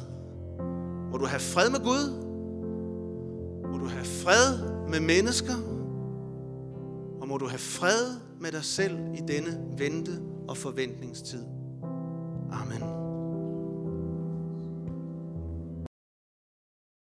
Må 1.12 1.18
du 1.18 1.26
have 1.26 1.40
fred 1.40 1.70
med 1.70 1.80
Gud. 1.80 2.26
Må 3.72 3.78
du 3.78 3.86
have 3.86 4.06
fred 4.06 4.60
med 4.90 5.00
mennesker. 5.00 5.56
Og 7.22 7.28
må 7.28 7.38
du 7.38 7.48
have 7.48 7.60
fred 7.60 8.16
med 8.42 8.52
dig 8.52 8.64
selv 8.64 8.98
i 9.14 9.22
denne 9.28 9.60
vente- 9.78 10.22
og 10.48 10.58
forventningstid. 10.58 11.44
Amen. 12.52 13.05